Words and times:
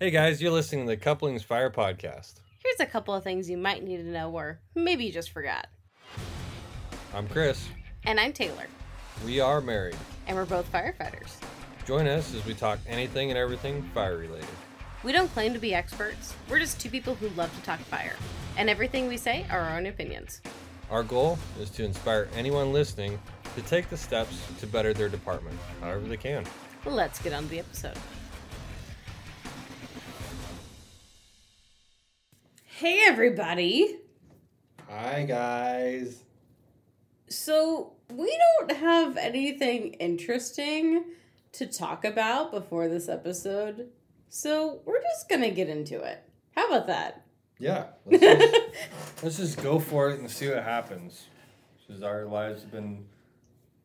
Hey 0.00 0.10
guys, 0.10 0.40
you're 0.40 0.52
listening 0.52 0.84
to 0.86 0.90
the 0.90 0.96
Couplings 0.96 1.42
Fire 1.42 1.70
Podcast. 1.70 2.34
Here's 2.62 2.80
a 2.80 2.86
couple 2.86 3.14
of 3.14 3.24
things 3.24 3.50
you 3.50 3.56
might 3.56 3.82
need 3.82 3.96
to 3.98 4.04
know 4.04 4.30
or 4.30 4.60
maybe 4.74 5.04
you 5.04 5.12
just 5.12 5.30
forgot. 5.30 5.66
I'm 7.14 7.26
Chris. 7.28 7.66
And 8.04 8.20
I'm 8.20 8.32
Taylor, 8.32 8.66
We 9.24 9.40
are 9.40 9.60
married. 9.60 9.96
and 10.26 10.36
we're 10.36 10.44
both 10.44 10.70
firefighters. 10.70 11.36
Join 11.84 12.06
us 12.06 12.32
as 12.34 12.44
we 12.44 12.54
talk 12.54 12.78
anything 12.86 13.30
and 13.30 13.38
everything 13.38 13.82
fire 13.94 14.16
related. 14.16 14.48
We 15.02 15.12
don't 15.12 15.32
claim 15.32 15.52
to 15.54 15.58
be 15.58 15.74
experts, 15.74 16.34
we're 16.48 16.58
just 16.60 16.80
two 16.80 16.90
people 16.90 17.14
who 17.16 17.28
love 17.30 17.54
to 17.56 17.62
talk 17.62 17.80
fire. 17.80 18.14
And 18.56 18.68
everything 18.70 19.08
we 19.08 19.16
say 19.16 19.46
are 19.50 19.60
our 19.60 19.78
own 19.78 19.86
opinions. 19.86 20.40
Our 20.90 21.02
goal 21.02 21.38
is 21.60 21.70
to 21.70 21.84
inspire 21.84 22.28
anyone 22.34 22.72
listening 22.72 23.18
to 23.56 23.62
take 23.62 23.90
the 23.90 23.96
steps 23.96 24.40
to 24.60 24.66
better 24.66 24.92
their 24.94 25.08
department, 25.08 25.56
however 25.80 26.06
they 26.06 26.16
can. 26.16 26.44
Let's 26.86 27.20
get 27.20 27.32
on 27.32 27.44
to 27.44 27.48
the 27.48 27.58
episode. 27.58 27.96
Hey, 32.78 33.00
everybody. 33.06 33.96
Hi 34.88 35.24
guys. 35.24 36.22
So, 37.28 37.94
we 38.08 38.38
don't 38.38 38.76
have 38.76 39.16
anything 39.16 39.94
interesting 39.94 41.02
to 41.54 41.66
talk 41.66 42.04
about 42.04 42.52
before 42.52 42.86
this 42.86 43.08
episode. 43.08 43.88
So, 44.28 44.82
we're 44.84 45.02
just 45.02 45.28
going 45.28 45.40
to 45.40 45.50
get 45.50 45.68
into 45.68 46.00
it. 46.00 46.22
How 46.54 46.68
about 46.68 46.86
that? 46.86 47.26
Yeah, 47.58 47.86
let's 48.06 48.22
just, 48.22 48.54
let's 49.24 49.36
just 49.38 49.60
go 49.60 49.80
for 49.80 50.10
it 50.10 50.20
and 50.20 50.30
see 50.30 50.48
what 50.48 50.62
happens. 50.62 51.26
Because 51.84 52.04
our 52.04 52.26
lives 52.26 52.62
have 52.62 52.70
been 52.70 53.06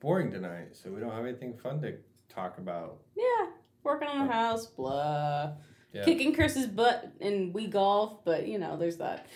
boring 0.02 0.30
tonight, 0.30 0.76
so 0.76 0.92
we 0.92 1.00
don't 1.02 1.14
have 1.14 1.26
anything 1.26 1.58
fun 1.58 1.82
to 1.82 1.96
talk 2.30 2.60
about. 2.60 3.00
Yeah, 3.18 3.48
working 3.84 4.08
on 4.08 4.20
the 4.20 4.24
um, 4.26 4.30
house, 4.30 4.68
blah. 4.68 5.54
Yeah. 5.94 6.06
Kicking 6.06 6.34
Chris's 6.34 6.68
butt 6.68 7.12
and 7.22 7.54
we 7.54 7.68
golf, 7.68 8.26
but 8.26 8.48
you 8.48 8.58
know, 8.58 8.78
there's 8.78 8.98
that. 8.98 9.28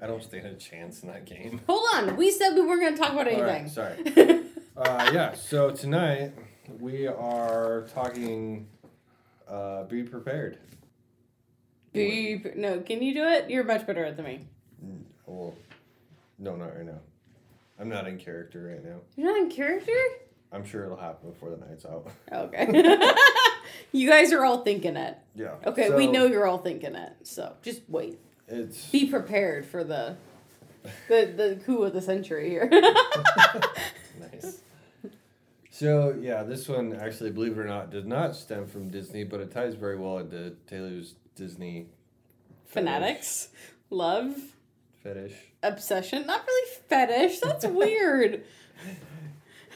I 0.00 0.06
don't 0.06 0.22
stand 0.22 0.46
a 0.46 0.54
chance 0.54 1.02
in 1.02 1.08
that 1.08 1.26
game. 1.26 1.60
Hold 1.66 1.84
on, 1.94 2.16
we 2.16 2.30
said 2.30 2.54
we 2.54 2.62
weren't 2.62 2.80
going 2.80 2.94
to 2.94 3.00
talk 3.00 3.12
about 3.12 3.26
right, 3.26 3.38
anything. 3.38 3.68
sorry. 3.68 4.44
Uh, 4.76 5.10
yeah, 5.12 5.34
so 5.34 5.70
tonight 5.70 6.32
we 6.78 7.06
are 7.06 7.86
talking 7.92 8.66
uh, 9.46 9.82
be 9.84 10.02
prepared. 10.02 10.56
Be, 11.92 12.42
no, 12.56 12.80
can 12.80 13.02
you 13.02 13.12
do 13.12 13.24
it? 13.24 13.50
You're 13.50 13.64
much 13.64 13.86
better 13.86 14.04
at 14.06 14.16
than 14.16 14.24
me. 14.24 14.46
Well, 15.26 15.54
no, 16.38 16.56
not 16.56 16.76
right 16.76 16.86
now. 16.86 17.00
I'm 17.78 17.90
not 17.90 18.06
in 18.06 18.16
character 18.16 18.72
right 18.72 18.82
now. 18.82 19.00
You're 19.16 19.26
not 19.32 19.42
in 19.42 19.50
character? 19.50 19.92
I'm 20.52 20.64
sure 20.64 20.84
it'll 20.84 20.96
happen 20.96 21.30
before 21.30 21.50
the 21.50 21.58
night's 21.58 21.84
out. 21.84 22.08
Okay. 22.32 22.66
you 23.92 24.08
guys 24.08 24.32
are 24.32 24.44
all 24.44 24.62
thinking 24.62 24.96
it. 24.96 25.16
Yeah. 25.34 25.54
Okay, 25.66 25.90
we 25.94 26.06
know 26.06 26.26
you're 26.26 26.46
all 26.46 26.58
thinking 26.58 26.94
it. 26.94 27.12
So 27.22 27.54
just 27.62 27.82
wait. 27.88 28.18
It's 28.48 28.86
Be 28.86 29.06
prepared 29.06 29.64
for 29.66 29.84
the 29.84 30.16
the 31.08 31.32
the 31.36 31.60
coup 31.64 31.82
of 31.82 31.92
the 31.92 32.00
century 32.00 32.48
here. 32.48 32.68
nice. 34.20 34.60
So 35.70 36.16
yeah, 36.20 36.42
this 36.42 36.68
one 36.68 36.94
actually, 36.94 37.30
believe 37.30 37.52
it 37.52 37.60
or 37.60 37.64
not, 37.64 37.90
does 37.90 38.04
not 38.04 38.36
stem 38.36 38.66
from 38.66 38.90
Disney, 38.90 39.24
but 39.24 39.40
it 39.40 39.50
ties 39.50 39.74
very 39.74 39.96
well 39.96 40.18
into 40.18 40.56
Taylor's 40.66 41.14
Disney 41.36 41.86
Fanatics, 42.66 43.48
love, 43.88 44.36
fetish. 45.02 45.34
obsession. 45.62 46.26
Not 46.26 46.44
really 46.46 46.70
fetish. 46.88 47.40
That's 47.40 47.66
weird. 47.66 48.44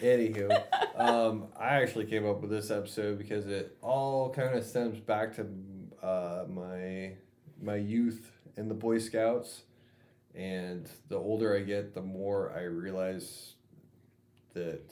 Anywho, 0.00 0.50
um, 0.96 1.46
I 1.58 1.76
actually 1.76 2.06
came 2.06 2.26
up 2.26 2.40
with 2.40 2.50
this 2.50 2.70
episode 2.70 3.18
because 3.18 3.46
it 3.46 3.76
all 3.80 4.30
kind 4.30 4.56
of 4.56 4.64
stems 4.64 4.98
back 4.98 5.34
to 5.36 5.46
uh, 6.02 6.44
my 6.48 7.12
my 7.62 7.76
youth 7.76 8.30
in 8.56 8.68
the 8.68 8.74
Boy 8.74 8.98
Scouts, 8.98 9.62
and 10.34 10.88
the 11.08 11.16
older 11.16 11.56
I 11.56 11.60
get, 11.60 11.94
the 11.94 12.02
more 12.02 12.52
I 12.56 12.62
realize 12.62 13.54
that 14.54 14.82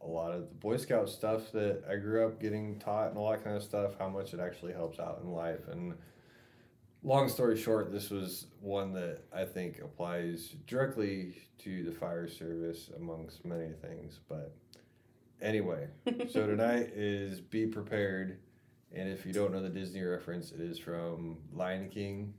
a 0.00 0.06
lot 0.06 0.32
of 0.32 0.48
the 0.48 0.54
Boy 0.54 0.76
Scout 0.76 1.08
stuff 1.08 1.52
that 1.52 1.82
I 1.88 1.96
grew 1.96 2.26
up 2.26 2.40
getting 2.40 2.78
taught 2.78 3.08
and 3.08 3.18
all 3.18 3.30
that 3.30 3.44
kind 3.44 3.56
of 3.56 3.62
stuff, 3.62 3.92
how 3.98 4.08
much 4.08 4.32
it 4.34 4.40
actually 4.40 4.72
helps 4.72 4.98
out 4.98 5.20
in 5.22 5.30
life. 5.30 5.68
And 5.70 5.94
long 7.02 7.28
story 7.28 7.56
short, 7.56 7.92
this 7.92 8.10
was 8.10 8.46
one 8.60 8.92
that 8.94 9.20
I 9.34 9.44
think 9.44 9.80
applies 9.80 10.54
directly 10.66 11.36
to 11.58 11.84
the 11.84 11.92
fire 11.92 12.28
service 12.28 12.90
amongst 12.96 13.44
many 13.44 13.70
things. 13.80 14.20
But 14.28 14.54
anyway, 15.40 15.88
so 16.30 16.46
tonight 16.46 16.90
is 16.94 17.40
Be 17.40 17.66
Prepared. 17.66 18.38
And 18.94 19.08
if 19.08 19.24
you 19.24 19.32
don't 19.32 19.52
know 19.52 19.62
the 19.62 19.70
Disney 19.70 20.02
reference, 20.02 20.52
it 20.52 20.60
is 20.60 20.78
from 20.78 21.38
Lion 21.52 21.88
King. 21.88 22.34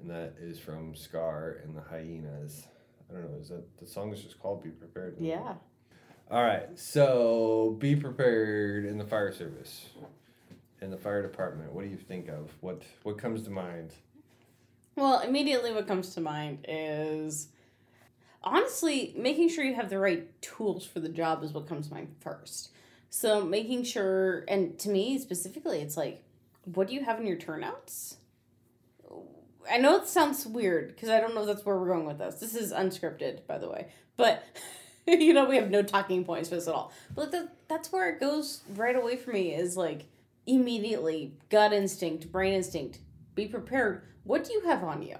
And 0.00 0.10
that 0.10 0.34
is 0.40 0.58
from 0.58 0.94
Scar 0.94 1.58
and 1.64 1.76
the 1.76 1.82
Hyenas. 1.82 2.66
I 3.10 3.14
don't 3.14 3.30
know, 3.30 3.38
is 3.40 3.48
that 3.48 3.76
the 3.78 3.86
song 3.86 4.12
is 4.12 4.22
just 4.22 4.38
called 4.38 4.62
Be 4.62 4.70
Prepared? 4.70 5.16
Yeah. 5.18 5.54
All 6.30 6.42
right, 6.42 6.78
so 6.78 7.74
be 7.78 7.96
prepared 7.96 8.84
in 8.84 8.98
the 8.98 9.04
fire 9.04 9.32
service, 9.32 9.86
in 10.80 10.90
the 10.90 10.96
fire 10.96 11.22
department. 11.22 11.72
What 11.72 11.84
do 11.84 11.90
you 11.90 11.96
think 11.96 12.28
of? 12.28 12.52
What 12.60 12.82
what 13.02 13.18
comes 13.18 13.42
to 13.44 13.50
mind? 13.50 13.92
Well, 14.96 15.20
immediately 15.20 15.72
what 15.72 15.86
comes 15.86 16.14
to 16.14 16.20
mind 16.20 16.66
is 16.68 17.48
honestly 18.42 19.14
making 19.16 19.48
sure 19.48 19.64
you 19.64 19.74
have 19.74 19.90
the 19.90 19.98
right 19.98 20.40
tools 20.42 20.84
for 20.84 21.00
the 21.00 21.08
job 21.08 21.44
is 21.44 21.52
what 21.52 21.68
comes 21.68 21.88
to 21.88 21.94
mind 21.94 22.14
first. 22.20 22.70
So 23.10 23.44
making 23.44 23.84
sure, 23.84 24.44
and 24.48 24.78
to 24.80 24.90
me 24.90 25.18
specifically, 25.18 25.80
it's 25.80 25.96
like, 25.96 26.22
what 26.64 26.88
do 26.88 26.94
you 26.94 27.04
have 27.04 27.20
in 27.20 27.26
your 27.26 27.36
turnouts? 27.36 28.16
I 29.70 29.78
know 29.78 29.96
it 29.96 30.06
sounds 30.06 30.46
weird 30.46 30.88
because 30.88 31.08
I 31.08 31.20
don't 31.20 31.34
know 31.34 31.42
if 31.42 31.46
that's 31.46 31.64
where 31.64 31.76
we're 31.76 31.88
going 31.88 32.06
with 32.06 32.18
this. 32.18 32.36
This 32.36 32.54
is 32.54 32.72
unscripted, 32.72 33.46
by 33.46 33.58
the 33.58 33.68
way, 33.68 33.88
but 34.16 34.44
you 35.06 35.32
know 35.32 35.44
we 35.44 35.56
have 35.56 35.70
no 35.70 35.82
talking 35.82 36.24
points 36.24 36.48
for 36.48 36.56
this 36.56 36.68
at 36.68 36.74
all. 36.74 36.92
But 37.14 37.32
that, 37.32 37.54
that's 37.68 37.92
where 37.92 38.10
it 38.10 38.20
goes 38.20 38.62
right 38.74 38.96
away 38.96 39.16
for 39.16 39.30
me 39.30 39.54
is 39.54 39.76
like 39.76 40.06
immediately 40.48 41.34
gut 41.50 41.72
instinct, 41.72 42.32
brain 42.32 42.54
instinct. 42.54 42.98
Be 43.34 43.46
prepared. 43.46 44.02
What 44.24 44.44
do 44.44 44.52
you 44.52 44.62
have 44.62 44.82
on 44.82 45.02
you? 45.02 45.18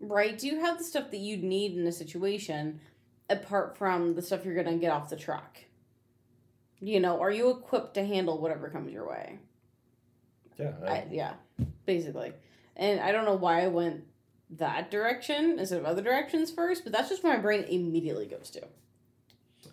Right? 0.00 0.36
Do 0.36 0.46
you 0.46 0.60
have 0.60 0.78
the 0.78 0.84
stuff 0.84 1.10
that 1.10 1.18
you'd 1.18 1.44
need 1.44 1.76
in 1.76 1.86
a 1.86 1.92
situation 1.92 2.80
apart 3.28 3.78
from 3.78 4.14
the 4.14 4.22
stuff 4.22 4.44
you're 4.44 4.54
going 4.54 4.66
to 4.66 4.76
get 4.76 4.92
off 4.92 5.08
the 5.08 5.16
truck? 5.16 5.58
You 6.80 7.00
know, 7.00 7.20
are 7.20 7.30
you 7.30 7.50
equipped 7.50 7.94
to 7.94 8.04
handle 8.04 8.40
whatever 8.40 8.68
comes 8.68 8.92
your 8.92 9.08
way? 9.08 9.38
Yeah, 10.58 10.72
I, 10.82 10.88
I, 10.88 11.06
yeah, 11.10 11.34
basically. 11.86 12.32
And 12.76 13.00
I 13.00 13.12
don't 13.12 13.24
know 13.24 13.34
why 13.34 13.62
I 13.62 13.68
went 13.68 14.04
that 14.50 14.90
direction 14.90 15.58
instead 15.58 15.78
of 15.78 15.84
other 15.84 16.02
directions 16.02 16.50
first, 16.50 16.82
but 16.84 16.92
that's 16.92 17.08
just 17.08 17.22
where 17.22 17.36
my 17.36 17.42
brain 17.42 17.64
immediately 17.64 18.26
goes 18.26 18.50
to. 18.50 18.62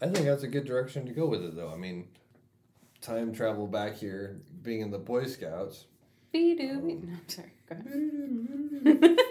I 0.02 0.08
think 0.08 0.26
that's 0.26 0.44
a 0.44 0.48
good 0.48 0.66
direction 0.66 1.06
to 1.06 1.14
go 1.14 1.26
with 1.26 1.44
it, 1.44 1.56
though. 1.56 1.72
I 1.72 1.78
mean, 1.78 2.08
time 3.08 3.34
travel 3.34 3.68
back 3.68 3.96
here, 3.96 4.42
being 4.64 4.82
in 4.82 4.92
the 4.92 4.98
Boy 4.98 5.26
Scouts. 5.26 5.86
Be-doo, 6.34 6.82
be- 6.82 6.96
no, 6.96 7.14
I'm 7.14 7.30
sorry. 7.30 7.54
Go 7.70 7.76
ahead. 8.96 9.18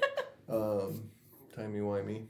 Um, 0.48 1.10
timey 1.56 1.80
wimey. 1.80 2.26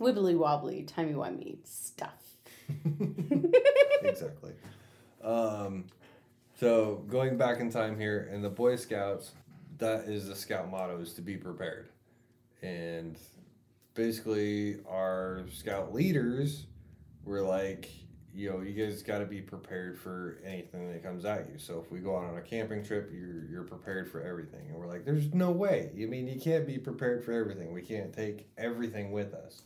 Wibbly 0.00 0.34
wobbly, 0.34 0.82
timey 0.84 1.12
wimey 1.12 1.58
stuff. 1.64 2.22
exactly. 4.02 4.52
Um, 5.22 5.84
so 6.58 7.04
going 7.06 7.36
back 7.36 7.60
in 7.60 7.70
time 7.70 8.00
here 8.00 8.30
in 8.32 8.40
the 8.40 8.48
Boy 8.48 8.76
Scouts, 8.76 9.32
that 9.76 10.08
is 10.08 10.28
the 10.28 10.34
scout 10.34 10.70
motto 10.70 10.98
is 11.02 11.12
to 11.12 11.20
be 11.20 11.36
prepared, 11.36 11.90
and 12.62 13.18
basically 13.92 14.78
our 14.88 15.44
scout 15.52 15.92
leaders 15.92 16.64
were 17.26 17.42
like, 17.42 17.90
you 18.38 18.48
know, 18.48 18.60
you 18.60 18.72
guys 18.72 19.02
got 19.02 19.18
to 19.18 19.26
be 19.26 19.40
prepared 19.40 19.98
for 19.98 20.38
anything 20.44 20.92
that 20.92 21.02
comes 21.02 21.24
at 21.24 21.48
you. 21.52 21.58
So 21.58 21.82
if 21.84 21.90
we 21.90 21.98
go 21.98 22.16
out 22.16 22.22
on 22.22 22.38
a 22.38 22.40
camping 22.40 22.84
trip, 22.84 23.10
you're 23.12 23.44
you're 23.46 23.64
prepared 23.64 24.08
for 24.08 24.22
everything, 24.22 24.68
and 24.68 24.76
we're 24.76 24.86
like, 24.86 25.04
there's 25.04 25.34
no 25.34 25.50
way. 25.50 25.90
I 25.92 26.06
mean, 26.06 26.28
you 26.28 26.40
can't 26.40 26.64
be 26.64 26.78
prepared 26.78 27.24
for 27.24 27.32
everything. 27.32 27.72
We 27.72 27.82
can't 27.82 28.12
take 28.12 28.46
everything 28.56 29.10
with 29.10 29.34
us, 29.34 29.62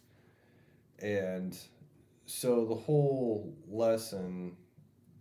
and 1.01 1.55
so 2.25 2.65
the 2.65 2.75
whole 2.75 3.55
lesson 3.69 4.57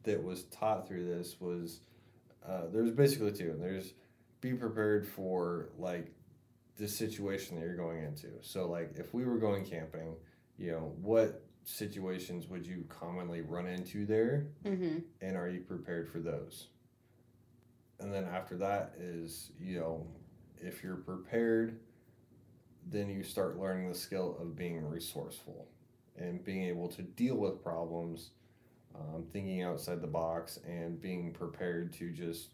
that 0.03 0.23
was 0.23 0.43
taught 0.43 0.87
through 0.87 1.05
this 1.05 1.35
was 1.41 1.81
uh, 2.47 2.67
there's 2.71 2.91
basically 2.91 3.33
two. 3.33 3.51
And 3.51 3.61
There's 3.61 3.91
be 4.39 4.53
prepared 4.53 5.05
for 5.05 5.71
like 5.77 6.13
the 6.77 6.87
situation 6.87 7.59
that 7.59 7.65
you're 7.65 7.75
going 7.75 8.01
into. 8.01 8.27
So 8.39 8.69
like 8.69 8.93
if 8.95 9.13
we 9.13 9.25
were 9.25 9.37
going 9.37 9.65
camping, 9.65 10.15
you 10.57 10.71
know, 10.71 10.93
what 11.01 11.43
situations 11.71 12.47
would 12.47 12.65
you 12.65 12.85
commonly 12.89 13.41
run 13.41 13.65
into 13.67 14.05
there 14.05 14.47
Mm-hmm. 14.65 14.99
and 15.21 15.37
are 15.37 15.49
you 15.49 15.61
prepared 15.61 16.09
for 16.09 16.19
those? 16.19 16.67
And 17.99 18.13
then 18.13 18.25
after 18.25 18.57
that 18.57 18.93
is, 18.99 19.51
you 19.59 19.79
know, 19.79 20.07
if 20.57 20.83
you're 20.83 20.95
prepared, 20.95 21.79
then 22.89 23.09
you 23.09 23.23
start 23.23 23.59
learning 23.59 23.89
the 23.89 23.95
skill 23.95 24.37
of 24.41 24.55
being 24.55 24.83
resourceful 24.87 25.67
and 26.17 26.43
being 26.43 26.63
able 26.63 26.87
to 26.89 27.03
deal 27.03 27.35
with 27.35 27.63
problems, 27.63 28.31
um, 28.95 29.23
thinking 29.31 29.61
outside 29.61 30.01
the 30.01 30.07
box, 30.07 30.59
and 30.67 30.99
being 30.99 31.31
prepared 31.31 31.93
to 31.93 32.11
just 32.11 32.49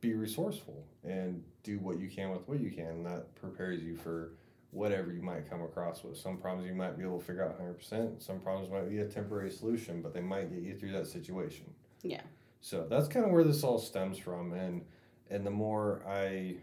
be 0.00 0.14
resourceful 0.14 0.84
and 1.04 1.42
do 1.62 1.78
what 1.78 1.98
you 1.98 2.08
can 2.08 2.30
with 2.30 2.46
what 2.48 2.60
you 2.60 2.70
can. 2.70 2.86
And 2.86 3.06
that 3.06 3.34
prepares 3.34 3.82
you 3.82 3.96
for 3.96 4.32
whatever 4.70 5.12
you 5.12 5.22
might 5.22 5.48
come 5.48 5.62
across 5.62 6.04
with. 6.04 6.16
Some 6.16 6.36
problems 6.36 6.68
you 6.68 6.74
might 6.74 6.98
be 6.98 7.04
able 7.04 7.18
to 7.18 7.24
figure 7.24 7.44
out 7.44 7.60
100%. 7.60 8.22
Some 8.22 8.40
problems 8.40 8.70
might 8.70 8.88
be 8.88 8.98
a 8.98 9.06
temporary 9.06 9.50
solution, 9.50 10.02
but 10.02 10.12
they 10.12 10.20
might 10.20 10.52
get 10.52 10.62
you 10.62 10.76
through 10.76 10.92
that 10.92 11.06
situation. 11.06 11.64
Yeah. 12.02 12.20
So 12.60 12.86
that's 12.88 13.08
kind 13.08 13.24
of 13.24 13.32
where 13.32 13.44
this 13.44 13.64
all 13.64 13.78
stems 13.78 14.18
from. 14.18 14.52
And, 14.52 14.84
and 15.30 15.46
the 15.46 15.50
more 15.50 16.02
I 16.06 16.56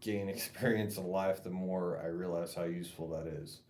gain 0.00 0.28
experience 0.28 0.96
in 0.96 1.06
life, 1.06 1.42
the 1.42 1.50
more 1.50 2.00
I 2.02 2.08
realize 2.08 2.54
how 2.54 2.64
useful 2.64 3.08
that 3.10 3.26
is. 3.26 3.60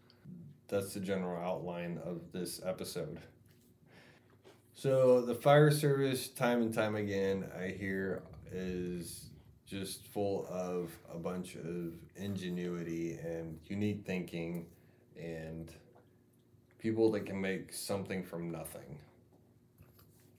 That's 0.69 0.95
the 0.95 1.01
general 1.01 1.41
outline 1.41 2.01
of 2.05 2.33
this 2.33 2.61
episode. 2.65 3.21
So 4.75 5.23
the 5.23 5.35
fire 5.35 5.71
service, 5.71 6.29
time 6.29 6.61
and 6.61 6.75
time 6.75 6.97
again, 6.97 7.49
I 7.59 7.69
hear 7.69 8.23
is 8.53 9.31
just 9.67 10.07
full 10.07 10.47
of 10.49 10.97
a 11.13 11.19
bunch 11.19 11.57
of 11.57 11.93
ingenuity 12.15 13.19
and 13.23 13.59
unique 13.67 14.05
thinking 14.07 14.67
and 15.21 15.73
people 16.79 17.11
that 17.11 17.27
can 17.27 17.41
make 17.41 17.73
something 17.73 18.23
from 18.23 18.51
nothing. 18.51 18.99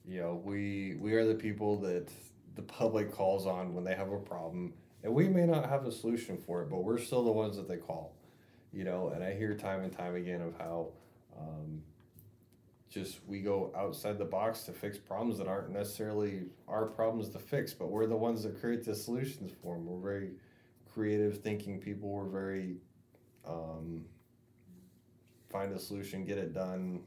You 0.06 0.20
know, 0.20 0.40
we 0.42 0.96
we 0.98 1.12
are 1.12 1.26
the 1.26 1.34
people 1.34 1.78
that 1.80 2.08
the 2.56 2.62
public 2.62 3.12
calls 3.12 3.46
on 3.46 3.74
when 3.74 3.84
they 3.84 3.94
have 3.94 4.10
a 4.10 4.18
problem 4.18 4.72
and 5.04 5.14
we 5.14 5.28
may 5.28 5.46
not 5.46 5.68
have 5.68 5.86
a 5.86 5.92
solution 5.92 6.38
for 6.38 6.62
it, 6.62 6.70
but 6.70 6.82
we're 6.82 6.98
still 6.98 7.24
the 7.24 7.30
ones 7.30 7.56
that 7.56 7.68
they 7.68 7.76
call. 7.76 8.14
You 8.72 8.84
know, 8.84 9.10
and 9.14 9.22
I 9.22 9.34
hear 9.34 9.54
time 9.54 9.82
and 9.82 9.92
time 9.92 10.14
again 10.14 10.40
of 10.40 10.54
how 10.58 10.88
um, 11.38 11.82
just 12.98 13.20
we 13.26 13.40
go 13.40 13.72
outside 13.76 14.18
the 14.18 14.24
box 14.24 14.62
to 14.62 14.72
fix 14.72 14.98
problems 14.98 15.38
that 15.38 15.46
aren't 15.46 15.70
necessarily 15.70 16.42
our 16.66 16.86
problems 16.86 17.28
to 17.30 17.38
fix, 17.38 17.72
but 17.72 17.90
we're 17.90 18.06
the 18.06 18.16
ones 18.16 18.42
that 18.42 18.60
create 18.60 18.84
the 18.84 18.94
solutions 18.94 19.52
for 19.62 19.74
them. 19.74 19.86
We're 19.86 20.00
very 20.00 20.30
creative 20.92 21.38
thinking 21.38 21.80
people. 21.80 22.10
We're 22.10 22.24
very 22.24 22.76
um, 23.46 24.04
find 25.50 25.72
a 25.72 25.78
solution, 25.78 26.24
get 26.24 26.38
it 26.38 26.52
done, 26.52 27.00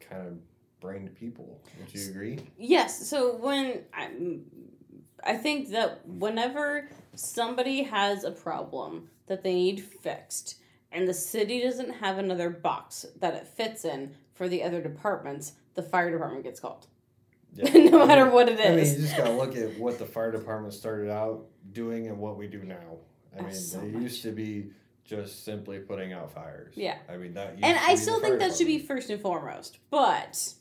kind 0.00 0.26
of 0.26 0.38
brained 0.80 1.14
people. 1.14 1.60
Would 1.78 1.94
you 1.94 2.10
agree? 2.10 2.38
Yes. 2.56 3.06
So 3.08 3.36
when 3.36 3.82
I, 3.92 4.10
I 5.24 5.36
think 5.36 5.70
that 5.70 6.06
whenever 6.06 6.88
somebody 7.14 7.82
has 7.82 8.24
a 8.24 8.30
problem 8.30 9.10
that 9.26 9.42
they 9.42 9.54
need 9.54 9.80
fixed, 9.80 10.59
and 10.92 11.08
the 11.08 11.14
city 11.14 11.62
doesn't 11.62 11.90
have 11.94 12.18
another 12.18 12.50
box 12.50 13.06
that 13.18 13.34
it 13.34 13.46
fits 13.46 13.84
in 13.84 14.14
for 14.34 14.48
the 14.48 14.62
other 14.62 14.80
departments, 14.80 15.52
the 15.74 15.82
fire 15.82 16.10
department 16.10 16.44
gets 16.44 16.60
called. 16.60 16.86
Yeah. 17.54 17.70
no 17.90 18.06
matter 18.06 18.30
what 18.30 18.48
it 18.48 18.60
is. 18.60 18.66
I 18.66 18.70
mean, 18.70 19.00
you 19.00 19.06
just 19.06 19.16
gotta 19.16 19.32
look 19.32 19.56
at 19.56 19.78
what 19.78 19.98
the 19.98 20.06
fire 20.06 20.30
department 20.30 20.72
started 20.72 21.10
out 21.10 21.46
doing 21.72 22.06
and 22.06 22.18
what 22.18 22.36
we 22.36 22.46
do 22.46 22.62
now. 22.62 22.98
I 23.38 23.42
mean, 23.42 23.54
so 23.54 23.80
they 23.80 23.88
used 23.88 24.22
to 24.22 24.32
be 24.32 24.70
just 25.04 25.44
simply 25.44 25.78
putting 25.78 26.12
out 26.12 26.32
fires. 26.32 26.72
Yeah. 26.76 26.98
I 27.08 27.16
mean 27.16 27.34
that. 27.34 27.52
Used 27.52 27.64
and 27.64 27.78
I 27.78 27.94
still 27.96 28.20
think 28.20 28.38
that 28.38 28.56
should 28.56 28.66
be 28.66 28.78
first 28.78 29.10
and 29.10 29.20
foremost. 29.20 29.78
But 29.90 30.54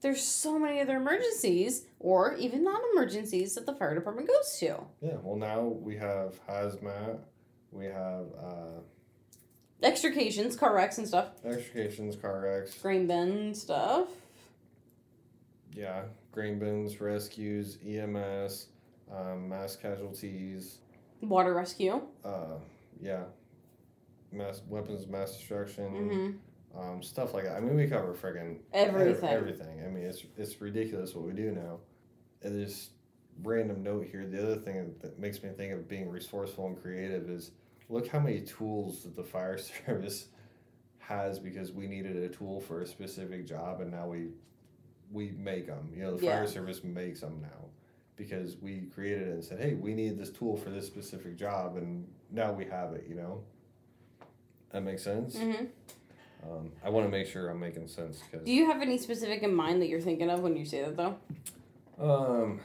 there's 0.00 0.22
so 0.22 0.58
many 0.58 0.80
other 0.80 0.96
emergencies 0.96 1.84
or 1.98 2.34
even 2.34 2.62
non-emergencies 2.62 3.54
that 3.56 3.66
the 3.66 3.74
fire 3.74 3.94
department 3.94 4.28
goes 4.28 4.56
to. 4.60 4.78
Yeah. 5.00 5.16
Well, 5.22 5.36
now 5.36 5.62
we 5.62 5.96
have 5.96 6.38
hazmat. 6.48 7.18
We 7.72 7.86
have 7.86 8.26
uh, 8.40 8.80
Extrications, 9.82 10.56
car 10.56 10.74
wrecks 10.74 10.98
and 10.98 11.06
stuff, 11.06 11.28
extrications, 11.44 12.16
car 12.16 12.40
wrecks. 12.40 12.74
grain 12.78 13.06
bin 13.06 13.54
stuff. 13.54 14.08
Yeah, 15.72 16.02
grain 16.32 16.58
bins, 16.58 17.00
rescues, 17.00 17.78
EMS, 17.86 18.66
um, 19.14 19.48
mass 19.48 19.76
casualties. 19.76 20.78
Water 21.20 21.54
rescue. 21.54 22.00
Uh, 22.24 22.56
yeah, 23.00 23.24
mass 24.32 24.62
weapons, 24.68 25.04
of 25.04 25.10
mass 25.10 25.36
destruction. 25.36 25.86
hmm 25.86 26.30
um, 26.78 27.02
stuff 27.02 27.32
like 27.32 27.44
that. 27.44 27.56
I 27.56 27.60
mean, 27.60 27.74
we 27.76 27.86
cover 27.86 28.14
friggin' 28.14 28.58
Everything. 28.72 29.24
ev- 29.28 29.36
everything. 29.38 29.82
I 29.84 29.88
mean, 29.88 30.04
it's 30.04 30.22
it's 30.36 30.60
ridiculous 30.60 31.14
what 31.14 31.24
we 31.24 31.32
do 31.32 31.50
now. 31.50 31.78
And 32.42 32.60
there's 32.60 32.90
random 33.42 33.82
note 33.82 34.06
here. 34.10 34.26
The 34.26 34.42
other 34.42 34.56
thing 34.56 34.94
that 35.00 35.18
makes 35.18 35.42
me 35.42 35.48
think 35.56 35.72
of 35.72 35.88
being 35.88 36.08
resourceful 36.10 36.66
and 36.66 36.80
creative 36.80 37.30
is 37.30 37.52
look 37.88 38.08
how 38.08 38.20
many 38.20 38.40
tools 38.40 39.02
that 39.02 39.16
the 39.16 39.24
fire 39.24 39.58
service 39.86 40.26
has 40.98 41.38
because 41.38 41.72
we 41.72 41.86
needed 41.86 42.16
a 42.16 42.28
tool 42.28 42.60
for 42.60 42.82
a 42.82 42.86
specific 42.86 43.46
job, 43.46 43.80
and 43.80 43.90
now 43.90 44.06
we 44.06 44.28
we 45.10 45.30
make 45.38 45.66
them. 45.66 45.90
You 45.94 46.02
know, 46.02 46.16
the 46.16 46.24
Yeah. 46.24 46.32
fire 46.36 46.46
service 46.46 46.84
makes 46.84 47.20
them 47.20 47.40
now 47.40 47.64
because 48.16 48.56
we 48.58 48.80
created 48.94 49.28
it 49.28 49.32
and 49.34 49.44
said, 49.44 49.58
hey, 49.58 49.72
we 49.74 49.94
need 49.94 50.18
this 50.18 50.30
tool 50.30 50.56
for 50.56 50.68
this 50.70 50.86
specific 50.86 51.36
job, 51.36 51.76
and 51.78 52.06
now 52.30 52.52
we 52.52 52.64
have 52.66 52.92
it. 52.92 53.06
You 53.08 53.14
know. 53.14 53.42
That 54.70 54.82
makes 54.82 55.02
sense. 55.02 55.38
hmm 55.38 55.64
Um, 56.44 56.72
I 56.84 56.90
want 56.90 57.06
to 57.06 57.10
make 57.10 57.26
sure 57.26 57.48
I'm 57.48 57.58
making 57.58 57.88
sense 57.88 58.20
because 58.30 58.44
Do 58.44 58.52
you 58.52 58.66
have 58.66 58.82
any 58.82 58.98
specific 58.98 59.42
in 59.42 59.54
mind 59.54 59.80
that 59.80 59.88
you're 59.88 60.00
thinking 60.02 60.28
of 60.28 60.40
when 60.40 60.56
you 60.58 60.66
say 60.66 60.82
that 60.84 60.94
though? 60.96 61.16
um, 61.98 62.60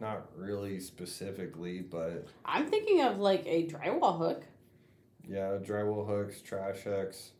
not 0.00 0.28
really 0.36 0.80
specifically, 0.80 1.80
but 1.80 2.26
I'm 2.44 2.66
thinking 2.66 3.00
of 3.02 3.18
like 3.18 3.42
a 3.46 3.66
drywall 3.66 4.18
hook. 4.18 4.44
yeah, 5.26 5.58
drywall 5.62 6.06
hooks, 6.06 6.40
trash 6.42 6.80
hooks. 6.80 7.32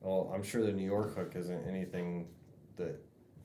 Well, 0.00 0.30
I'm 0.34 0.42
sure 0.42 0.62
the 0.64 0.72
New 0.72 0.84
York 0.86 1.16
hook 1.16 1.32
isn't 1.36 1.66
anything 1.68 2.28
that 2.76 3.00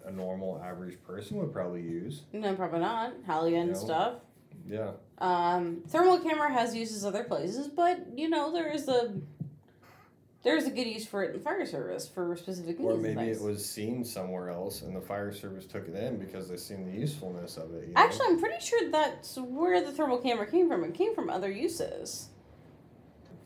a 0.05 0.11
normal 0.11 0.61
average 0.63 1.01
person 1.03 1.37
would 1.37 1.53
probably 1.53 1.81
use. 1.81 2.23
No, 2.33 2.55
probably 2.55 2.79
not. 2.79 3.13
Halligan 3.25 3.67
No. 3.69 3.73
stuff. 3.73 4.13
Yeah, 4.65 4.91
Um, 5.19 5.83
thermal 5.87 6.19
camera 6.19 6.51
has 6.51 6.75
uses 6.75 7.05
other 7.05 7.23
places, 7.23 7.67
but 7.67 8.17
you 8.17 8.27
know 8.27 8.51
there 8.51 8.69
is 8.69 8.87
a 8.89 9.13
there 10.47 10.55
is 10.55 10.65
a 10.65 10.69
good 10.69 10.87
use 10.87 11.05
for 11.05 11.23
it 11.25 11.35
in 11.35 11.41
fire 11.41 11.65
service 11.65 12.07
for 12.07 12.33
specific 12.37 12.79
needs. 12.79 12.89
or 12.89 12.95
maybe 12.95 13.15
things. 13.15 13.41
it 13.41 13.43
was 13.43 13.65
seen 13.65 14.05
somewhere 14.05 14.49
else, 14.49 14.81
and 14.81 14.95
the 14.95 15.01
fire 15.01 15.33
service 15.33 15.65
took 15.65 15.89
it 15.89 15.93
in 15.93 16.15
because 16.17 16.47
they 16.47 16.55
seen 16.55 16.85
the 16.89 16.97
usefulness 16.97 17.57
of 17.57 17.73
it. 17.73 17.89
You 17.89 17.93
know? 17.93 18.01
Actually, 18.01 18.27
I'm 18.27 18.39
pretty 18.39 18.63
sure 18.65 18.89
that's 18.89 19.35
where 19.37 19.83
the 19.83 19.91
thermal 19.91 20.19
camera 20.19 20.49
came 20.49 20.69
from. 20.69 20.85
It 20.85 20.93
came 20.93 21.13
from 21.13 21.29
other 21.29 21.51
uses. 21.51 22.29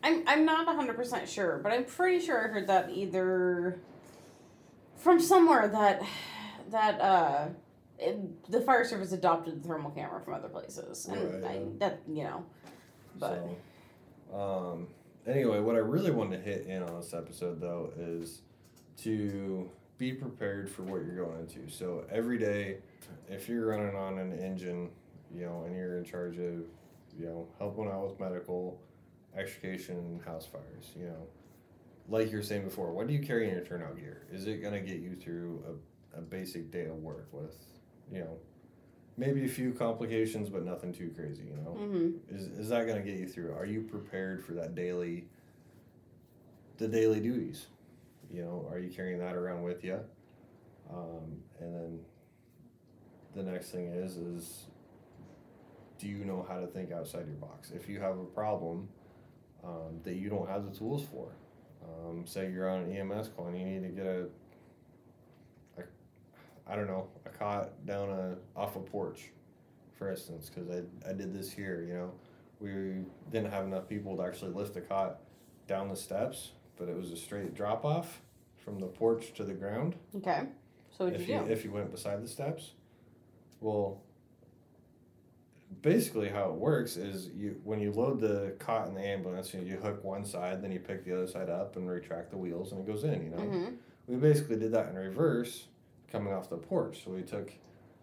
I'm 0.04 0.24
I'm 0.28 0.46
not 0.46 0.68
hundred 0.68 0.96
percent 0.96 1.28
sure, 1.28 1.60
but 1.64 1.72
I'm 1.72 1.86
pretty 1.86 2.24
sure 2.24 2.38
I 2.38 2.48
heard 2.52 2.68
that 2.68 2.92
either 2.92 3.80
from 4.98 5.20
somewhere 5.20 5.68
that 5.70 6.04
that 6.70 7.02
uh 7.02 7.48
it, 7.98 8.52
the 8.52 8.62
fire 8.62 8.86
service 8.86 9.12
adopted 9.12 9.64
the 9.64 9.68
thermal 9.68 9.90
camera 9.90 10.22
from 10.22 10.36
other 10.36 10.50
places, 10.50 11.08
and 11.08 11.44
Right, 11.44 11.52
I, 11.52 11.54
yeah. 11.56 11.66
that 11.80 12.00
you 12.08 12.24
know, 12.26 12.46
but 13.18 13.44
So, 14.30 14.40
um, 14.40 14.88
anyway, 15.28 15.60
what 15.60 15.76
I 15.76 15.80
really 15.80 16.12
wanted 16.12 16.38
to 16.38 16.44
hit 16.44 16.68
in 16.68 16.84
on 16.84 17.00
this 17.00 17.14
episode 17.14 17.62
though 17.62 17.92
is 17.98 18.42
to 19.04 19.70
be 19.98 20.14
prepared 20.14 20.70
for 20.70 20.84
what 20.84 21.04
you're 21.06 21.26
going 21.26 21.40
into. 21.40 21.70
So 21.72 22.06
every 22.12 22.38
day, 22.38 22.78
if 23.30 23.48
you're 23.48 23.68
running 23.68 23.96
on 23.96 24.18
an 24.18 24.38
engine, 24.40 24.90
you 25.34 25.46
know, 25.46 25.64
and 25.66 25.76
you're 25.76 25.98
in 25.98 26.04
charge 26.04 26.38
of, 26.38 26.66
you 27.18 27.26
know, 27.26 27.48
helping 27.60 27.88
out 27.88 28.10
with 28.10 28.20
medical, 28.20 28.82
extrication, 29.38 30.20
house 30.26 30.46
fires, 30.46 30.92
you 30.98 31.06
know, 31.06 31.28
like 32.10 32.32
you 32.32 32.38
were 32.38 32.44
saying 32.44 32.64
before, 32.64 32.92
what 32.92 33.08
do 33.08 33.14
you 33.14 33.20
carry 33.20 33.48
in 33.48 33.54
your 33.54 33.64
turnout 33.64 33.96
gear? 33.96 34.28
Is 34.32 34.48
it 34.48 34.62
gonna 34.62 34.82
get 34.82 34.98
you 35.00 35.16
through 35.16 35.64
a, 36.16 36.20
a 36.20 36.22
basic 36.22 36.72
day 36.72 36.86
of 36.86 36.96
work 36.96 37.28
with, 37.32 37.56
you 38.12 38.20
know, 38.20 38.38
maybe 39.18 39.46
a 39.46 39.48
few 39.48 39.74
complications, 39.74 40.50
but 40.50 40.64
nothing 40.66 40.94
too 40.94 41.12
crazy, 41.16 41.44
you 41.44 41.56
know? 41.58 41.72
hmm 41.72 42.10
is 42.30 42.48
is 42.48 42.70
that 42.70 42.86
going 42.88 43.02
to 43.04 43.10
get 43.10 43.20
you 43.20 43.28
through? 43.28 43.54
Are 43.54 43.66
you 43.66 43.82
prepared 43.82 44.44
for 44.44 44.54
that 44.54 44.76
daily 44.76 45.26
the 46.78 46.88
daily 46.88 47.20
duties? 47.20 47.68
You 48.30 48.44
know 48.44 48.68
are 48.72 48.80
you 48.80 48.90
carrying 48.90 49.20
that 49.20 49.36
around 49.36 49.64
with 49.64 49.84
you 49.84 50.00
um, 50.90 51.42
and 51.60 51.74
then 51.76 52.00
the 53.36 53.44
next 53.44 53.72
thing 53.72 53.88
is 53.88 54.16
is 54.18 54.66
do 56.00 56.08
you 56.08 56.24
know 56.26 56.46
how 56.48 56.60
to 56.60 56.68
think 56.68 56.92
outside 56.92 57.26
your 57.28 57.36
box? 57.36 57.72
If 57.72 57.88
you 57.88 58.00
have 58.00 58.18
a 58.18 58.24
problem 58.24 58.88
um, 59.64 60.00
that 60.04 60.16
you 60.16 60.30
don't 60.30 60.48
have 60.50 60.66
the 60.72 60.76
tools 60.76 61.04
for 61.12 61.28
um, 61.84 62.26
say 62.26 62.50
you're 62.52 62.70
on 62.70 62.84
an 62.84 62.96
ems 62.96 63.30
call 63.36 63.48
and 63.48 63.60
you 63.60 63.66
need 63.66 63.84
to 63.84 63.90
get 63.90 64.06
a 64.06 64.28
i 66.68 66.76
don't 66.76 66.88
know 66.88 67.08
a 67.26 67.30
cot 67.30 67.86
down 67.86 68.10
a 68.10 68.36
off 68.60 68.76
a 68.76 68.80
porch 68.80 69.32
for 69.98 70.10
instance 70.10 70.50
because 70.50 70.70
I, 70.70 71.10
I 71.10 71.14
did 71.14 71.34
this 71.34 71.52
here 71.52 71.84
you 71.88 71.94
know 71.94 72.12
we 72.60 73.04
didn't 73.32 73.52
have 73.52 73.66
enough 73.66 73.88
people 73.90 74.16
to 74.18 74.24
actually 74.24 74.52
lift 74.52 74.74
the 74.74 74.82
cot 74.82 75.22
down 75.68 75.90
the 75.90 75.96
steps 75.96 76.52
but 76.78 76.88
it 76.90 76.98
was 76.98 77.12
a 77.12 77.18
straight 77.18 77.54
drop 77.54 77.86
off 77.86 78.22
from 78.64 78.80
the 78.80 78.88
porch 78.88 79.34
to 79.34 79.44
the 79.44 79.54
ground 79.54 79.96
okay. 80.18 80.44
So 80.98 81.06
what'd 81.06 81.20
if 81.20 81.28
you 81.28 81.36
you 81.36 81.42
do? 81.42 81.52
if 81.52 81.64
you 81.64 81.72
went 81.72 81.92
beside 81.92 82.24
the 82.24 82.28
steps 82.28 82.72
well 83.60 84.02
basically 85.82 86.28
how 86.30 86.50
it 86.50 86.56
works 86.56 86.98
is 86.98 87.30
you 87.36 87.60
when 87.64 87.80
you 87.80 87.92
load 87.92 88.20
the 88.20 88.54
cot 88.60 88.88
in 88.88 88.94
the 88.94 89.02
ambulance 89.02 89.54
you, 89.54 89.62
you 89.62 89.78
hook 89.78 90.04
one 90.04 90.26
side 90.26 90.62
then 90.62 90.72
you 90.72 90.80
pick 90.80 91.06
the 91.06 91.14
other 91.14 91.28
side 91.28 91.50
up 91.50 91.76
and 91.78 91.90
retract 91.90 92.30
the 92.30 92.38
wheels 92.38 92.72
and 92.72 92.82
it 92.82 92.88
goes 92.88 93.04
in 93.04 93.24
you 93.24 93.30
know 93.30 93.38
hmm 93.38 93.66
we 94.08 94.18
basically 94.18 94.58
did 94.58 94.74
that 94.74 94.90
in 94.90 94.96
reverse 94.96 95.68
coming 96.12 96.34
off 96.34 96.50
the 96.50 96.58
porch. 96.58 97.04
So 97.04 97.12
we 97.12 97.22
took 97.22 97.52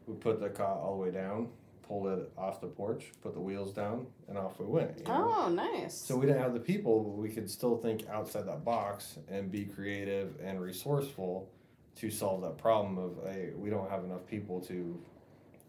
we 0.06 0.14
put 0.14 0.40
the 0.40 0.48
cot 0.48 0.78
all 0.78 0.96
the 0.96 1.02
way 1.04 1.10
down, 1.10 1.48
pulled 1.86 2.06
it 2.08 2.32
off 2.38 2.60
the 2.60 2.66
porch, 2.66 3.12
put 3.22 3.34
the 3.34 3.40
wheels 3.40 3.72
down, 3.72 4.06
and 4.28 4.38
off 4.38 4.58
we 4.58 4.66
went. 4.66 4.98
You 4.98 5.04
know? 5.04 5.34
Oh, 5.36 5.48
nice. 5.48 5.94
So 5.94 6.16
we 6.16 6.26
didn't 6.26 6.40
have 6.42 6.54
the 6.54 6.60
people, 6.60 7.02
but 7.02 7.10
we 7.16 7.28
could 7.28 7.50
still 7.50 7.76
think 7.76 8.08
outside 8.08 8.46
that 8.46 8.64
box 8.64 9.18
and 9.28 9.50
be 9.50 9.64
creative 9.66 10.34
and 10.42 10.60
resourceful 10.60 11.50
to 11.96 12.10
solve 12.10 12.40
that 12.42 12.56
problem 12.58 12.96
of 12.96 13.18
hey, 13.30 13.50
we 13.56 13.68
don't 13.70 13.90
have 13.90 14.04
enough 14.04 14.26
people 14.26 14.60
to 14.62 14.98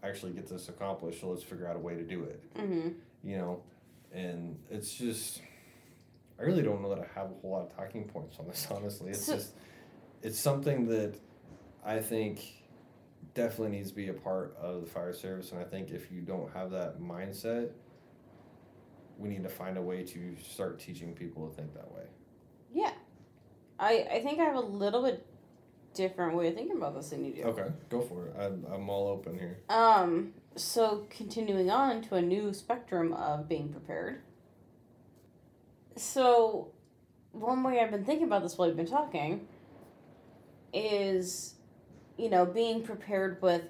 actually 0.03 0.31
get 0.31 0.47
this 0.47 0.69
accomplished, 0.69 1.19
so 1.19 1.29
let's 1.29 1.43
figure 1.43 1.67
out 1.67 1.75
a 1.75 1.79
way 1.79 1.95
to 1.95 2.03
do 2.03 2.23
it. 2.23 2.41
mm-hmm. 2.55 2.89
You 3.21 3.37
know, 3.37 3.63
and 4.13 4.57
it's 4.69 4.93
just 4.93 5.41
I 6.39 6.43
really 6.43 6.61
don't 6.63 6.81
know 6.81 6.95
that 6.95 6.99
I 6.99 7.19
have 7.19 7.31
a 7.31 7.33
whole 7.41 7.51
lot 7.51 7.63
of 7.63 7.75
talking 7.75 8.05
points 8.05 8.37
on 8.39 8.47
this. 8.47 8.65
Honestly, 8.71 9.09
it's 9.11 9.25
So- 9.25 9.35
just 9.35 9.53
it's 10.21 10.39
something 10.39 10.87
that 10.87 11.15
I 11.85 11.99
think 11.99 12.41
definitely 13.33 13.77
needs 13.77 13.89
to 13.89 13.95
be 13.95 14.09
a 14.09 14.13
part 14.13 14.55
of 14.59 14.81
the 14.81 14.87
fire 14.87 15.13
service, 15.13 15.51
and 15.51 15.59
I 15.59 15.63
think 15.63 15.91
if 15.91 16.11
you 16.11 16.21
don't 16.21 16.51
have 16.53 16.71
that 16.71 16.99
mindset 16.99 17.69
we 19.19 19.27
need 19.27 19.43
to 19.43 19.49
find 19.49 19.77
a 19.77 19.81
way 19.81 20.01
to 20.01 20.35
start 20.41 20.79
teaching 20.79 21.13
people 21.13 21.47
to 21.47 21.55
think 21.55 21.73
that 21.75 21.91
way. 21.91 22.03
Yeah. 22.73 22.93
I 23.77 24.07
I 24.11 24.23
think 24.23 24.39
I 24.39 24.45
have 24.45 24.55
a 24.55 24.61
little 24.61 25.03
bit 25.03 25.25
different 25.93 26.35
way 26.35 26.47
of 26.47 26.55
thinking 26.55 26.77
about 26.77 26.95
this 26.95 27.09
than 27.09 27.25
you 27.25 27.33
do. 27.33 27.43
Okay, 27.43 27.67
go 27.89 28.01
for 28.01 28.27
it. 28.27 28.35
I'm, 28.39 28.65
I'm 28.71 28.89
all 28.89 29.07
open 29.07 29.37
here. 29.37 29.59
Um, 29.69 30.33
so 30.55 31.05
continuing 31.09 31.69
on 31.69 32.01
to 32.03 32.15
a 32.15 32.21
new 32.21 32.53
spectrum 32.53 33.13
of 33.13 33.49
being 33.49 33.69
prepared. 33.69 34.21
So, 35.97 36.71
one 37.33 37.61
way 37.63 37.81
I've 37.81 37.91
been 37.91 38.05
thinking 38.05 38.27
about 38.27 38.43
this 38.43 38.57
while 38.57 38.69
we've 38.69 38.77
been 38.77 38.85
talking 38.85 39.47
is, 40.71 41.55
you 42.19 42.29
know, 42.29 42.45
being 42.45 42.83
prepared 42.83 43.41
with 43.41 43.63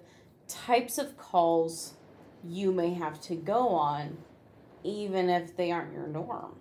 types 0.47 0.97
of 0.97 1.17
calls 1.17 1.93
you 2.43 2.71
may 2.71 2.93
have 2.93 3.21
to 3.21 3.35
go 3.35 3.69
on, 3.69 4.17
even 4.83 5.29
if 5.29 5.55
they 5.55 5.71
aren't 5.71 5.93
your 5.93 6.07
norm. 6.07 6.55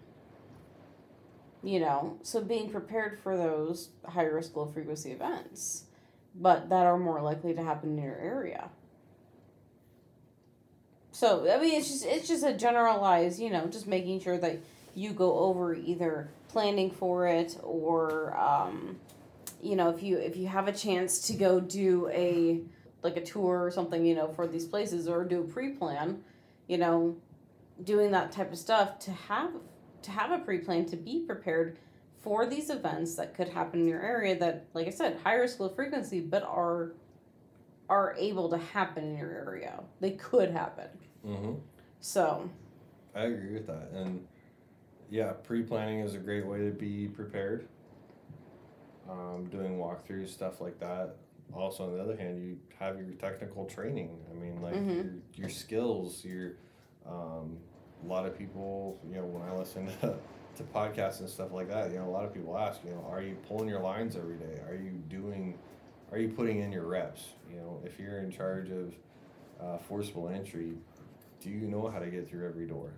You 1.62 1.80
know, 1.80 2.18
so 2.22 2.40
being 2.40 2.70
prepared 2.70 3.18
for 3.18 3.36
those 3.36 3.88
high 4.04 4.24
risk, 4.24 4.56
low 4.56 4.66
frequency 4.66 5.10
events, 5.10 5.84
but 6.34 6.68
that 6.68 6.86
are 6.86 6.98
more 6.98 7.20
likely 7.20 7.54
to 7.54 7.62
happen 7.62 7.98
in 7.98 8.04
your 8.04 8.18
area. 8.18 8.70
So 11.10 11.50
I 11.50 11.60
mean, 11.60 11.74
it's 11.74 11.88
just 11.88 12.04
it's 12.04 12.28
just 12.28 12.44
a 12.44 12.52
generalized, 12.52 13.40
you 13.40 13.50
know, 13.50 13.66
just 13.66 13.88
making 13.88 14.20
sure 14.20 14.38
that 14.38 14.60
you 14.94 15.12
go 15.12 15.38
over 15.38 15.74
either 15.74 16.28
planning 16.48 16.90
for 16.90 17.26
it 17.26 17.56
or, 17.62 18.36
um, 18.36 18.98
you 19.62 19.76
know, 19.76 19.90
if 19.90 20.02
you 20.02 20.18
if 20.18 20.36
you 20.36 20.46
have 20.48 20.68
a 20.68 20.72
chance 20.72 21.20
to 21.28 21.34
go 21.34 21.60
do 21.60 22.08
a 22.08 22.60
like 23.02 23.16
a 23.16 23.24
tour 23.24 23.64
or 23.64 23.70
something, 23.70 24.04
you 24.04 24.14
know, 24.14 24.28
for 24.28 24.46
these 24.46 24.64
places 24.64 25.08
or 25.08 25.24
do 25.24 25.40
a 25.40 25.44
pre 25.44 25.70
plan, 25.70 26.22
you 26.66 26.78
know, 26.78 27.16
doing 27.84 28.10
that 28.10 28.32
type 28.32 28.52
of 28.52 28.58
stuff 28.58 28.98
to 29.00 29.12
have 29.12 29.50
to 30.02 30.10
have 30.10 30.30
a 30.30 30.38
pre 30.38 30.58
plan 30.58 30.86
to 30.86 30.96
be 30.96 31.20
prepared 31.20 31.78
for 32.20 32.46
these 32.46 32.70
events 32.70 33.14
that 33.14 33.34
could 33.34 33.48
happen 33.48 33.80
in 33.80 33.88
your 33.88 34.02
area 34.02 34.36
that, 34.38 34.66
like 34.74 34.86
I 34.86 34.90
said, 34.90 35.18
high 35.22 35.34
risk, 35.34 35.60
low 35.60 35.68
frequency, 35.68 36.20
but 36.20 36.42
are 36.42 36.92
are 37.88 38.14
able 38.18 38.50
to 38.50 38.58
happen 38.58 39.04
in 39.04 39.16
your 39.16 39.30
area. 39.30 39.80
They 40.00 40.10
could 40.12 40.50
happen. 40.50 40.88
Mm-hmm. 41.26 41.54
So 42.00 42.48
I 43.14 43.24
agree 43.24 43.54
with 43.54 43.66
that, 43.66 43.90
and 43.94 44.26
yeah, 45.10 45.32
pre-planning 45.32 46.00
is 46.00 46.14
a 46.14 46.18
great 46.18 46.46
way 46.46 46.58
to 46.58 46.70
be 46.70 47.08
prepared. 47.08 47.66
Um, 49.08 49.46
doing 49.50 49.78
walkthroughs, 49.78 50.28
stuff 50.28 50.60
like 50.60 50.78
that. 50.80 51.16
Also, 51.54 51.84
on 51.84 51.94
the 51.96 52.02
other 52.02 52.16
hand, 52.16 52.38
you 52.38 52.58
have 52.78 52.98
your 52.98 53.10
technical 53.12 53.64
training. 53.64 54.10
I 54.30 54.34
mean, 54.34 54.60
like 54.60 54.74
Mhm. 54.74 54.96
your, 55.04 55.12
your 55.34 55.48
skills. 55.48 56.24
Your 56.24 56.52
um, 57.06 57.56
a 58.04 58.06
lot 58.06 58.26
of 58.26 58.36
people, 58.36 58.98
you 59.08 59.16
know, 59.16 59.24
when 59.24 59.42
I 59.48 59.56
listen 59.56 59.86
to, 60.02 60.14
to 60.56 60.62
podcasts 60.74 61.20
and 61.20 61.28
stuff 61.28 61.52
like 61.52 61.68
that, 61.68 61.90
you 61.90 61.96
know, 61.96 62.04
a 62.06 62.10
lot 62.10 62.24
of 62.26 62.34
people 62.34 62.56
ask, 62.58 62.80
you 62.84 62.90
know, 62.90 63.04
are 63.10 63.22
you 63.22 63.34
pulling 63.48 63.66
your 63.68 63.80
lines 63.80 64.14
every 64.14 64.36
day? 64.36 64.60
Are 64.68 64.74
you 64.74 64.90
doing? 65.08 65.58
Are 66.12 66.18
you 66.18 66.28
putting 66.28 66.60
in 66.60 66.70
your 66.70 66.84
reps? 66.84 67.28
You 67.50 67.56
know, 67.56 67.80
if 67.84 67.98
you're 67.98 68.18
in 68.18 68.30
charge 68.30 68.70
of 68.70 68.94
uh, 69.60 69.78
forcible 69.78 70.28
entry, 70.28 70.74
do 71.40 71.48
you 71.48 71.62
know 71.66 71.88
how 71.88 71.98
to 71.98 72.08
get 72.08 72.28
through 72.28 72.46
every 72.46 72.66
door? 72.66 72.92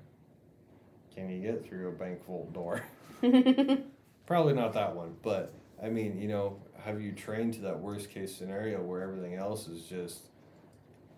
Can 1.14 1.30
you 1.30 1.40
get 1.40 1.64
through 1.64 1.88
a 1.88 1.92
bank 1.92 2.24
vault 2.26 2.52
door? 2.52 2.82
Probably 4.26 4.54
not 4.54 4.72
that 4.74 4.94
one, 4.94 5.14
but 5.22 5.52
I 5.82 5.88
mean, 5.88 6.20
you 6.20 6.28
know, 6.28 6.58
have 6.84 7.00
you 7.00 7.12
trained 7.12 7.54
to 7.54 7.60
that 7.62 7.78
worst 7.78 8.10
case 8.10 8.34
scenario 8.34 8.82
where 8.82 9.02
everything 9.02 9.34
else 9.34 9.66
is 9.68 9.84
just 9.84 10.28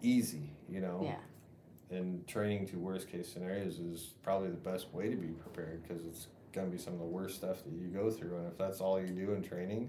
easy, 0.00 0.50
you 0.69 0.81
know? 0.81 1.00
yeah, 1.02 1.97
And 1.97 2.26
training 2.26 2.66
to 2.69 2.78
worst 2.78 3.11
case 3.11 3.28
scenarios 3.33 3.78
is 3.78 4.14
probably 4.23 4.50
the 4.50 4.57
best 4.57 4.92
way 4.92 5.09
to 5.09 5.16
be 5.16 5.28
prepared 5.28 5.83
because 5.83 6.04
it's 6.04 6.28
going 6.52 6.71
to 6.71 6.76
be 6.76 6.81
some 6.81 6.92
of 6.92 7.00
the 7.00 7.07
worst 7.07 7.37
stuff 7.37 7.64
that 7.64 7.73
you 7.73 7.88
go 7.88 8.11
through. 8.11 8.37
And 8.37 8.47
if 8.47 8.57
that's 8.57 8.81
all 8.81 9.00
you 9.00 9.09
do 9.09 9.33
in 9.33 9.42
training, 9.42 9.88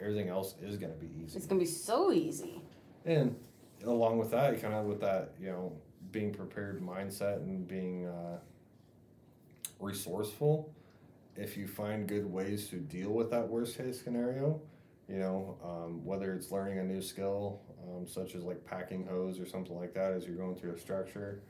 everything 0.00 0.28
else 0.28 0.54
is 0.62 0.76
going 0.76 0.92
to 0.92 0.98
be 0.98 1.10
easy. 1.24 1.36
it's 1.36 1.46
gonna 1.46 1.60
be 1.60 1.66
so 1.66 2.12
easy. 2.12 2.62
And 3.04 3.36
along 3.84 4.18
with 4.18 4.30
that, 4.32 4.60
kind 4.60 4.74
of 4.74 4.84
with 4.86 5.00
that, 5.00 5.32
you 5.40 5.48
know, 5.48 5.72
being 6.10 6.32
prepared 6.32 6.82
mindset 6.82 7.36
and 7.36 7.66
being 7.66 8.06
uh, 8.06 8.38
resourceful, 9.80 10.72
if 11.36 11.56
you 11.56 11.66
find 11.66 12.06
good 12.06 12.26
ways 12.30 12.68
to 12.68 12.76
deal 12.76 13.10
with 13.10 13.30
that 13.30 13.48
worst 13.48 13.78
case 13.78 14.02
scenario, 14.02 14.60
you 15.08 15.18
know, 15.18 15.56
um, 15.64 16.04
whether 16.04 16.32
it's 16.32 16.50
learning 16.50 16.78
a 16.78 16.84
new 16.84 17.02
skill, 17.02 17.60
um, 17.88 18.06
such 18.06 18.34
as 18.34 18.44
like 18.44 18.64
packing 18.64 19.04
hose 19.06 19.40
or 19.40 19.46
something 19.46 19.76
like 19.76 19.94
that 19.94 20.12
as 20.12 20.26
you're 20.26 20.36
going 20.36 20.54
through 20.54 20.72
a 20.72 20.78
structure, 20.78 21.40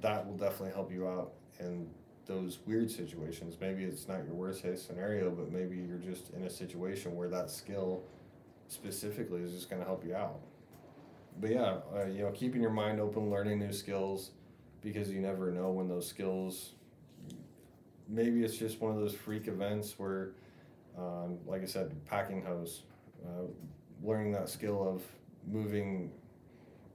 that 0.00 0.26
will 0.26 0.36
definitely 0.36 0.72
help 0.72 0.92
you 0.92 1.08
out 1.08 1.32
in 1.60 1.88
those 2.26 2.58
weird 2.66 2.90
situations. 2.90 3.56
Maybe 3.60 3.84
it's 3.84 4.08
not 4.08 4.24
your 4.24 4.34
worst 4.34 4.62
case 4.62 4.82
scenario, 4.82 5.30
but 5.30 5.50
maybe 5.52 5.76
you're 5.76 5.98
just 5.98 6.30
in 6.30 6.44
a 6.44 6.50
situation 6.50 7.14
where 7.16 7.28
that 7.28 7.50
skill 7.50 8.02
specifically 8.68 9.42
is 9.42 9.52
just 9.52 9.68
going 9.68 9.80
to 9.80 9.86
help 9.86 10.04
you 10.04 10.14
out 10.14 10.40
but 11.40 11.50
yeah, 11.50 11.78
uh, 11.94 12.06
you 12.06 12.22
know, 12.22 12.30
keeping 12.30 12.60
your 12.62 12.70
mind 12.70 13.00
open, 13.00 13.30
learning 13.30 13.58
new 13.58 13.72
skills, 13.72 14.30
because 14.82 15.10
you 15.10 15.20
never 15.20 15.50
know 15.50 15.70
when 15.70 15.88
those 15.88 16.06
skills. 16.06 16.72
Maybe 18.08 18.44
it's 18.44 18.56
just 18.56 18.80
one 18.80 18.92
of 18.92 18.98
those 18.98 19.14
freak 19.14 19.48
events 19.48 19.98
where, 19.98 20.32
um, 20.98 21.38
like 21.46 21.62
I 21.62 21.66
said, 21.66 21.92
packing 22.06 22.42
hose, 22.42 22.82
uh, 23.24 23.44
learning 24.02 24.32
that 24.32 24.48
skill 24.48 24.86
of 24.86 25.02
moving 25.50 26.10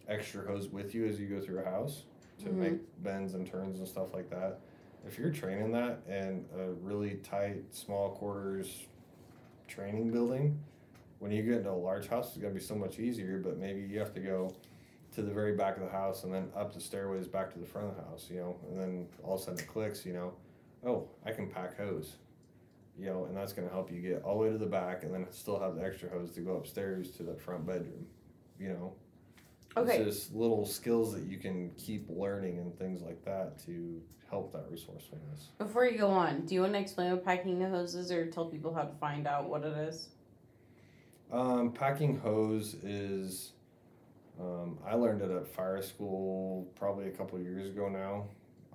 extra 0.08 0.46
hose 0.46 0.68
with 0.70 0.94
you 0.94 1.06
as 1.06 1.20
you 1.20 1.28
go 1.28 1.40
through 1.40 1.60
a 1.60 1.66
house 1.66 2.04
to 2.40 2.46
Mhm. 2.50 2.54
make 2.56 3.04
bends 3.04 3.34
and 3.34 3.46
turns 3.46 3.80
and 3.80 3.88
stuff 3.88 4.14
like 4.14 4.30
that. 4.30 4.60
If 5.06 5.18
you're 5.18 5.32
training 5.32 5.72
that 5.72 6.02
in 6.08 6.46
a 6.56 6.72
really 6.72 7.16
tight, 7.18 7.74
small 7.74 8.12
quarters 8.12 8.88
training 9.68 10.12
building, 10.12 10.60
when 11.20 11.32
you 11.32 11.44
get 11.44 11.58
into 11.58 11.72
a 11.72 11.74
large 11.74 12.08
house, 12.08 12.30
it's 12.30 12.38
gonna 12.42 12.54
be 12.54 12.60
so 12.60 12.76
much 12.76 13.00
easier. 13.00 13.40
But 13.40 13.58
maybe 13.58 13.82
you 13.82 14.00
have 14.00 14.14
to 14.14 14.20
go 14.20 14.54
to 15.12 15.22
the 15.22 15.32
very 15.32 15.56
back 15.56 15.76
of 15.78 15.84
the 15.84 15.90
house 15.90 16.24
and 16.24 16.34
then 16.34 16.52
up 16.56 16.74
the 16.74 16.80
stairways 16.80 17.28
back 17.28 17.52
to 17.54 17.60
the 17.60 17.66
front 17.66 17.90
of 17.90 17.96
the 17.96 18.04
house, 18.04 18.30
you 18.30 18.38
know, 18.38 18.56
and 18.70 18.80
then 18.80 19.08
all 19.24 19.36
of 19.36 19.42
a 19.42 19.44
sudden 19.44 19.60
it 19.60 19.68
clicks, 19.68 20.06
you 20.06 20.14
know, 20.14 20.34
oh, 20.86 21.08
I 21.26 21.32
can 21.32 21.50
pack 21.50 21.78
hose, 21.78 22.16
you 22.98 23.06
know, 23.06 23.26
and 23.26 23.36
that's 23.36 23.54
gonna 23.54 23.70
help 23.70 23.92
you 23.92 24.02
get 24.02 24.24
all 24.24 24.36
the 24.36 24.46
way 24.46 24.52
to 24.52 24.58
the 24.58 24.66
back 24.66 25.04
and 25.04 25.14
then 25.14 25.26
still 25.32 25.60
have 25.60 25.76
the 25.76 25.84
extra 25.84 26.10
hose 26.10 26.32
to 26.32 26.42
go 26.42 26.58
upstairs 26.58 27.12
to 27.12 27.24
the 27.24 27.36
front 27.36 27.66
bedroom, 27.66 28.06
you 28.60 28.70
know. 28.70 28.94
Okay. 29.78 29.98
It's 29.98 30.18
just 30.18 30.36
little 30.36 30.66
skills 30.66 31.14
that 31.14 31.24
you 31.24 31.38
can 31.38 31.72
keep 31.78 32.08
learning 32.10 32.58
and 32.58 32.78
things 32.78 33.02
like 33.02 33.24
that 33.26 33.64
to 33.66 34.02
help 34.30 34.52
that 34.54 34.66
resourcefulness. 34.70 35.50
Before 35.58 35.86
you 35.86 35.98
go 35.98 36.10
on, 36.10 36.46
do 36.46 36.56
you 36.56 36.62
want 36.62 36.74
to 36.74 36.80
explain 36.80 37.12
what 37.12 37.26
packing 37.26 37.60
the 37.60 37.70
hose 37.70 37.96
is, 37.96 38.12
or 38.12 38.30
tell 38.30 38.46
people 38.46 38.74
how 38.74 38.84
to 38.84 38.94
find 39.00 39.28
out 39.28 39.50
what 39.50 39.64
it 39.64 39.78
is? 39.78 40.10
Um, 41.32 41.72
packing 41.72 42.18
hose 42.18 42.76
is, 42.84 43.52
um, 44.40 44.80
I 44.86 44.96
learned 44.96 45.22
it 45.22 45.30
at 45.30 45.48
fire 45.48 45.82
school 45.82 46.68
probably 46.76 47.08
a 47.08 47.12
couple 47.12 47.40
years 47.40 47.68
ago 47.68 47.90
now. 47.90 48.26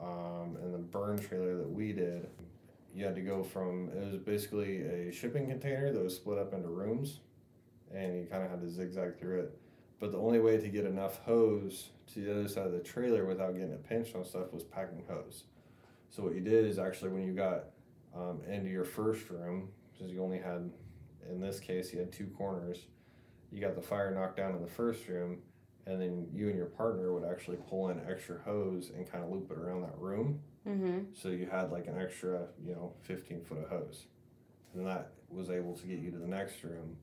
Um, 0.01 0.57
and 0.63 0.75
the 0.75 0.79
burn 0.79 1.19
trailer 1.19 1.57
that 1.57 1.71
we 1.71 1.93
did, 1.93 2.29
you 2.95 3.05
had 3.05 3.15
to 3.15 3.21
go 3.21 3.43
from, 3.43 3.91
it 3.91 4.13
was 4.13 4.17
basically 4.17 4.83
a 4.83 5.13
shipping 5.13 5.47
container 5.47 5.93
that 5.93 6.03
was 6.03 6.17
split 6.17 6.39
up 6.39 6.53
into 6.53 6.69
rooms 6.69 7.21
and 7.95 8.17
you 8.17 8.27
kind 8.31 8.43
of 8.43 8.51
had 8.51 8.61
to 8.61 8.69
zigzag 8.69 9.19
through 9.19 9.41
it. 9.41 9.59
But 10.01 10.13
the 10.13 10.19
only 10.19 10.41
way 10.41 10.59
to 10.59 10.69
get 10.69 10.85
enough 10.85 11.21
hose 11.25 11.91
to 12.13 12.21
the 12.21 12.33
other 12.33 12.49
side 12.49 12.67
of 12.67 12.73
the 12.73 12.81
trailer 12.81 13.25
without 13.25 13.55
getting 13.55 13.71
it 13.71 13.89
pinched 13.89 14.15
on 14.17 14.25
stuff 14.25 14.53
was 14.53 14.65
packing 14.65 15.05
hose. 15.09 15.45
So 16.11 16.23
what 16.23 16.35
you 16.35 16.41
did 16.41 16.65
is 16.65 16.79
actually 16.79 17.11
when 17.11 17.25
you 17.25 17.33
got 17.33 17.67
um, 18.15 18.41
into 18.49 18.71
your 18.71 18.85
first 18.85 19.31
room, 19.31 19.69
because 19.93 20.13
you 20.13 20.23
only 20.23 20.39
had 20.39 20.71
in 21.31 21.41
this 21.41 21.61
case 21.61 21.93
you 21.93 21.99
had 21.99 22.13
two 22.13 22.27
corners 22.37 22.87
you 23.55 23.61
got 23.61 23.77
the 23.77 23.83
fire 23.83 24.11
knocked 24.13 24.37
down 24.37 24.55
in 24.55 24.61
the 24.61 24.69
first 24.69 25.07
room 25.07 25.39
and 25.87 26.01
then 26.01 26.27
you 26.33 26.49
and 26.49 26.57
your 26.57 26.67
partner 26.67 27.13
would 27.13 27.25
actually 27.25 27.59
pull 27.69 27.91
in 27.91 28.01
extra 28.09 28.39
hose 28.45 28.91
and 28.97 29.11
kind 29.11 29.23
of 29.25 29.31
loop 29.31 29.51
it 29.51 29.59
around 29.59 29.83
that 29.83 29.99
room 29.99 30.41
Mm-hmm. 30.67 31.01
so 31.13 31.29
you 31.29 31.47
had 31.51 31.71
like 31.71 31.87
an 31.89 32.01
extra 32.01 32.47
you 32.67 32.73
know 32.75 32.95
15 33.03 33.43
foot 33.45 33.59
of 33.59 33.69
hose 33.69 34.07
and 34.75 34.87
that 34.87 35.11
was 35.29 35.51
able 35.51 35.75
to 35.77 35.87
get 35.87 35.99
you 35.99 36.11
to 36.11 36.17
the 36.17 36.27
next 36.27 36.63
room 36.65 36.97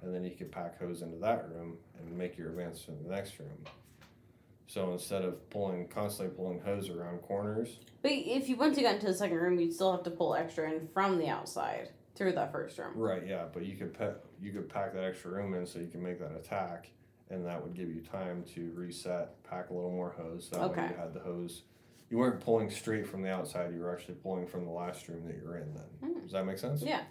and 0.00 0.14
then 0.14 0.22
you 0.22 0.30
could 0.30 0.52
pack 0.52 0.78
hose 0.78 1.02
into 1.02 1.16
that 1.18 1.48
room 1.50 1.76
and 1.98 2.16
make 2.16 2.38
your 2.38 2.50
advance 2.50 2.82
to 2.84 2.92
the 2.92 3.10
next 3.10 3.38
room 3.40 3.64
So 4.68 4.92
instead 4.92 5.22
of 5.24 5.50
pulling 5.50 5.88
constantly 5.88 6.32
pulling 6.36 6.60
hose 6.60 6.88
around 6.88 7.18
corners, 7.22 7.80
But 8.02 8.12
if 8.12 8.48
you 8.48 8.54
once 8.56 8.76
you 8.78 8.84
got 8.84 8.94
into 8.94 9.08
the 9.08 9.14
second 9.14 9.38
room, 9.38 9.58
you'd 9.58 9.74
still 9.74 9.90
have 9.90 10.04
to 10.04 10.10
pull 10.12 10.36
extra 10.36 10.70
in 10.70 10.86
from 10.94 11.18
the 11.18 11.26
outside 11.26 11.88
through 12.14 12.34
that 12.34 12.52
first 12.52 12.78
room. 12.78 12.92
right? 12.94 13.26
Yeah, 13.26 13.46
but 13.52 13.64
you 13.66 13.74
could 13.76 13.92
pet 13.92 14.22
you 14.40 14.52
could 14.52 14.68
pack 14.68 14.94
that 14.94 15.02
extra 15.02 15.32
room 15.32 15.54
in 15.54 15.66
so 15.66 15.80
you 15.80 15.88
can 15.88 16.00
make 16.00 16.20
that 16.20 16.36
attack, 16.36 16.90
and 17.30 17.46
that 17.46 17.62
would 17.62 17.74
give 17.74 17.88
you 17.88 18.00
time 18.00 18.44
to 18.54 18.72
reset, 18.74 19.42
pack 19.44 19.70
a 19.70 19.74
little 19.74 19.90
more 19.90 20.10
hose. 20.18 20.50
That 20.50 20.60
way 20.60 20.66
Okay. 20.66 20.88
you 20.88 20.94
had 21.00 21.14
the 21.14 21.20
hose. 21.20 21.62
You 22.10 22.18
weren't 22.18 22.40
pulling 22.40 22.70
straight 22.70 23.06
from 23.06 23.22
the 23.22 23.30
outside. 23.30 23.72
You 23.72 23.80
were 23.80 23.92
actually 23.92 24.14
pulling 24.16 24.46
from 24.46 24.64
the 24.64 24.70
last 24.72 25.06
room 25.08 25.24
that 25.26 25.36
you're 25.36 25.56
in. 25.56 25.72
Then 25.74 25.84
Hmm. 26.12 26.20
does 26.20 26.32
that 26.32 26.44
make 26.44 26.58
sense? 26.58 26.82
Yeah. 26.82 27.02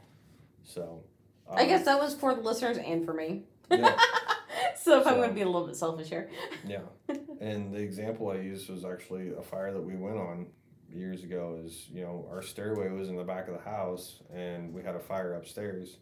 So. 0.63 1.03
I 1.49 1.63
um, 1.63 1.67
guess 1.69 1.85
that 1.85 1.99
was 1.99 2.13
for 2.13 2.35
the 2.35 2.41
listeners 2.41 2.77
and 2.77 3.05
for 3.05 3.13
me. 3.13 3.45
Yeah. 3.71 3.97
so 4.77 4.99
if 4.99 5.07
I'm 5.07 5.13
So- 5.13 5.17
going 5.17 5.29
to 5.29 5.35
be 5.35 5.41
a 5.41 5.45
little 5.45 5.65
bit 5.65 5.75
selfish 5.77 6.09
here. 6.09 6.29
Yeah. 6.65 6.81
And 7.41 7.73
the 7.73 7.79
example 7.79 8.29
I 8.29 8.35
used 8.35 8.69
was 8.69 8.83
actually 8.83 9.31
a 9.31 9.41
fire 9.41 9.71
that 9.71 9.81
we 9.81 9.95
went 9.95 10.17
on 10.17 10.47
years 10.91 11.23
ago 11.23 11.57
is, 11.63 11.87
you 11.89 12.01
know, 12.01 12.27
our 12.29 12.41
stairway 12.41 12.89
was 12.89 13.07
in 13.07 13.15
the 13.15 13.23
back 13.23 13.47
of 13.47 13.53
the 13.53 13.61
house 13.61 14.21
and 14.33 14.73
we 14.73 14.83
had 14.83 14.95
a 14.95 14.99
fire 14.99 15.35
upstairs. 15.35 15.99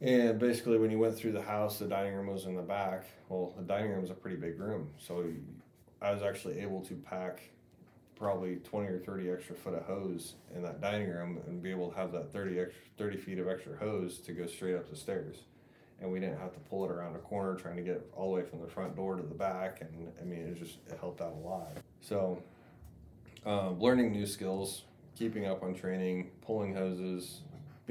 And 0.00 0.38
basically 0.38 0.78
when 0.78 0.90
you 0.90 0.98
went 0.98 1.16
through 1.16 1.32
the 1.32 1.42
house, 1.42 1.78
the 1.78 1.86
dining 1.86 2.14
room 2.14 2.28
was 2.28 2.46
in 2.46 2.56
the 2.56 2.62
back. 2.62 3.04
Well, 3.28 3.52
the 3.56 3.62
dining 3.62 3.90
room 3.90 4.04
is 4.04 4.10
a 4.10 4.14
pretty 4.14 4.36
big 4.36 4.58
room. 4.58 4.90
So 4.98 5.24
I 6.00 6.12
was 6.12 6.22
actually 6.22 6.60
able 6.60 6.80
to 6.82 6.94
pack 6.94 7.42
probably 8.20 8.56
20 8.56 8.86
or 8.86 8.98
30 8.98 9.30
extra 9.30 9.56
foot 9.56 9.74
of 9.74 9.82
hose 9.84 10.34
in 10.54 10.62
that 10.62 10.80
dining 10.80 11.08
room 11.08 11.38
and 11.46 11.62
be 11.62 11.70
able 11.70 11.90
to 11.90 11.96
have 11.96 12.12
that 12.12 12.30
30 12.32 12.60
extra 12.60 12.82
30 12.98 13.16
feet 13.16 13.38
of 13.38 13.48
extra 13.48 13.74
hose 13.76 14.18
to 14.18 14.32
go 14.32 14.46
straight 14.46 14.76
up 14.76 14.88
the 14.90 14.94
stairs 14.94 15.36
and 16.02 16.12
we 16.12 16.20
didn't 16.20 16.38
have 16.38 16.52
to 16.52 16.60
pull 16.60 16.84
it 16.84 16.90
around 16.90 17.16
a 17.16 17.18
corner 17.18 17.54
trying 17.54 17.76
to 17.76 17.82
get 17.82 18.06
all 18.14 18.30
the 18.30 18.36
way 18.36 18.46
from 18.46 18.60
the 18.60 18.66
front 18.66 18.94
door 18.94 19.16
to 19.16 19.22
the 19.22 19.34
back 19.34 19.80
and 19.80 20.12
i 20.20 20.24
mean 20.24 20.40
it 20.40 20.58
just 20.58 20.78
it 20.86 20.98
helped 21.00 21.22
out 21.22 21.32
a 21.32 21.48
lot 21.48 21.72
so 22.02 22.42
um, 23.46 23.80
learning 23.80 24.12
new 24.12 24.26
skills 24.26 24.82
keeping 25.16 25.46
up 25.46 25.62
on 25.62 25.74
training 25.74 26.30
pulling 26.42 26.74
hoses 26.74 27.40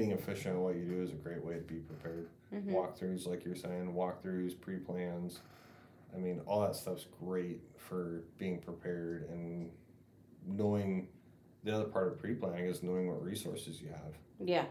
being 0.00 0.12
efficient 0.12 0.56
at 0.56 0.60
what 0.60 0.74
you 0.76 0.84
do 0.84 1.02
is 1.02 1.10
a 1.12 1.16
great 1.16 1.44
way 1.44 1.54
to 1.54 1.60
be 1.60 1.74
prepared 1.76 2.26
Mhm. 2.52 2.72
walkthroughs 2.72 3.26
like 3.26 3.44
you're 3.44 3.54
saying 3.54 3.92
walkthroughs 3.92 4.58
pre-plans 4.58 5.40
i 6.14 6.18
mean 6.18 6.40
all 6.46 6.62
that 6.62 6.74
stuff's 6.74 7.06
great 7.20 7.60
for 7.76 8.22
being 8.38 8.58
prepared 8.60 9.28
and 9.28 9.70
knowing 10.46 11.08
the 11.64 11.74
other 11.74 11.84
part 11.84 12.08
of 12.08 12.18
pre-planning 12.18 12.64
is 12.64 12.82
knowing 12.82 13.08
what 13.08 13.22
resources 13.22 13.80
you 13.82 13.88
have 13.88 14.14
Yeah. 14.38 14.64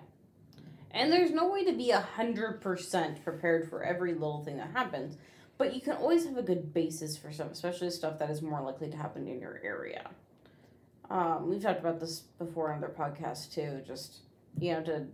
And 0.92 1.12
there's 1.12 1.30
no 1.30 1.48
way 1.52 1.64
to 1.66 1.74
be 1.74 1.92
a 1.92 2.00
hundred 2.00 2.62
percent 2.62 3.24
prepared 3.24 3.70
for 3.70 3.84
every 3.84 4.14
little 4.16 4.44
thing 4.44 4.58
that 4.58 4.72
happens, 4.72 5.16
but 5.60 5.76
you 5.76 5.82
can 5.82 5.94
always 5.98 6.26
have 6.26 6.36
a 6.38 6.42
good 6.42 6.74
basis 6.74 7.16
for 7.16 7.32
stuff, 7.32 7.52
especially 7.52 7.92
stuff 7.92 8.18
that 8.18 8.32
is 8.32 8.42
more 8.42 8.60
likely 8.64 8.90
to 8.90 8.98
happen 8.98 9.28
in 9.28 9.40
your 9.40 9.62
area. 9.64 10.10
Um, 11.12 11.48
we've 11.48 11.62
talked 11.62 11.80
about 11.80 12.00
this 12.00 12.22
before 12.40 12.72
on 12.74 12.84
other 12.84 12.92
podcasts 12.92 13.54
too. 13.54 13.84
Just 13.86 14.22
you 14.60 14.74
know 14.74 14.84
to 14.84 15.06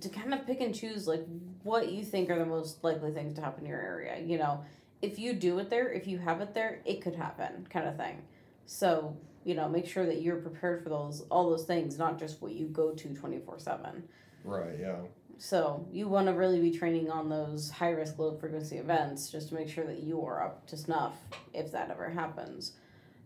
to 0.00 0.08
kind 0.08 0.32
of 0.32 0.46
pick 0.46 0.60
and 0.60 0.74
choose 0.74 1.06
like 1.06 1.24
what 1.62 1.92
you 1.92 2.02
think 2.04 2.30
are 2.30 2.38
the 2.38 2.46
most 2.46 2.82
likely 2.82 3.12
things 3.12 3.34
to 3.34 3.40
happen 3.42 3.64
in 3.64 3.70
your 3.70 3.80
area. 3.80 4.18
You 4.24 4.38
know, 4.38 4.64
if 5.02 5.18
you 5.18 5.34
do 5.34 5.58
it 5.58 5.68
there, 5.70 5.92
if 5.92 6.06
you 6.06 6.18
have 6.18 6.40
it 6.40 6.54
there, 6.54 6.80
it 6.86 7.02
could 7.02 7.14
happen, 7.14 7.66
kind 7.70 7.86
of 7.86 7.96
thing. 7.96 8.22
So 8.66 9.16
you 9.44 9.54
know, 9.54 9.68
make 9.68 9.86
sure 9.86 10.04
that 10.06 10.20
you're 10.22 10.36
prepared 10.36 10.82
for 10.82 10.90
those 10.90 11.22
all 11.30 11.50
those 11.50 11.64
things, 11.64 11.98
not 11.98 12.18
just 12.18 12.40
what 12.42 12.52
you 12.52 12.66
go 12.66 12.92
to 12.92 13.14
twenty 13.14 13.38
four 13.38 13.58
seven. 13.58 14.04
right 14.44 14.78
yeah 14.80 14.96
So 15.38 15.86
you 15.90 16.08
want 16.08 16.26
to 16.26 16.32
really 16.34 16.60
be 16.60 16.70
training 16.70 17.10
on 17.10 17.28
those 17.30 17.70
high 17.70 17.90
risk, 17.90 18.18
low 18.18 18.36
frequency 18.36 18.76
events 18.76 19.30
just 19.30 19.48
to 19.48 19.54
make 19.54 19.68
sure 19.68 19.86
that 19.86 20.02
you 20.02 20.22
are 20.24 20.44
up 20.44 20.66
to 20.68 20.76
snuff 20.76 21.14
if 21.54 21.72
that 21.72 21.90
ever 21.90 22.10
happens. 22.10 22.72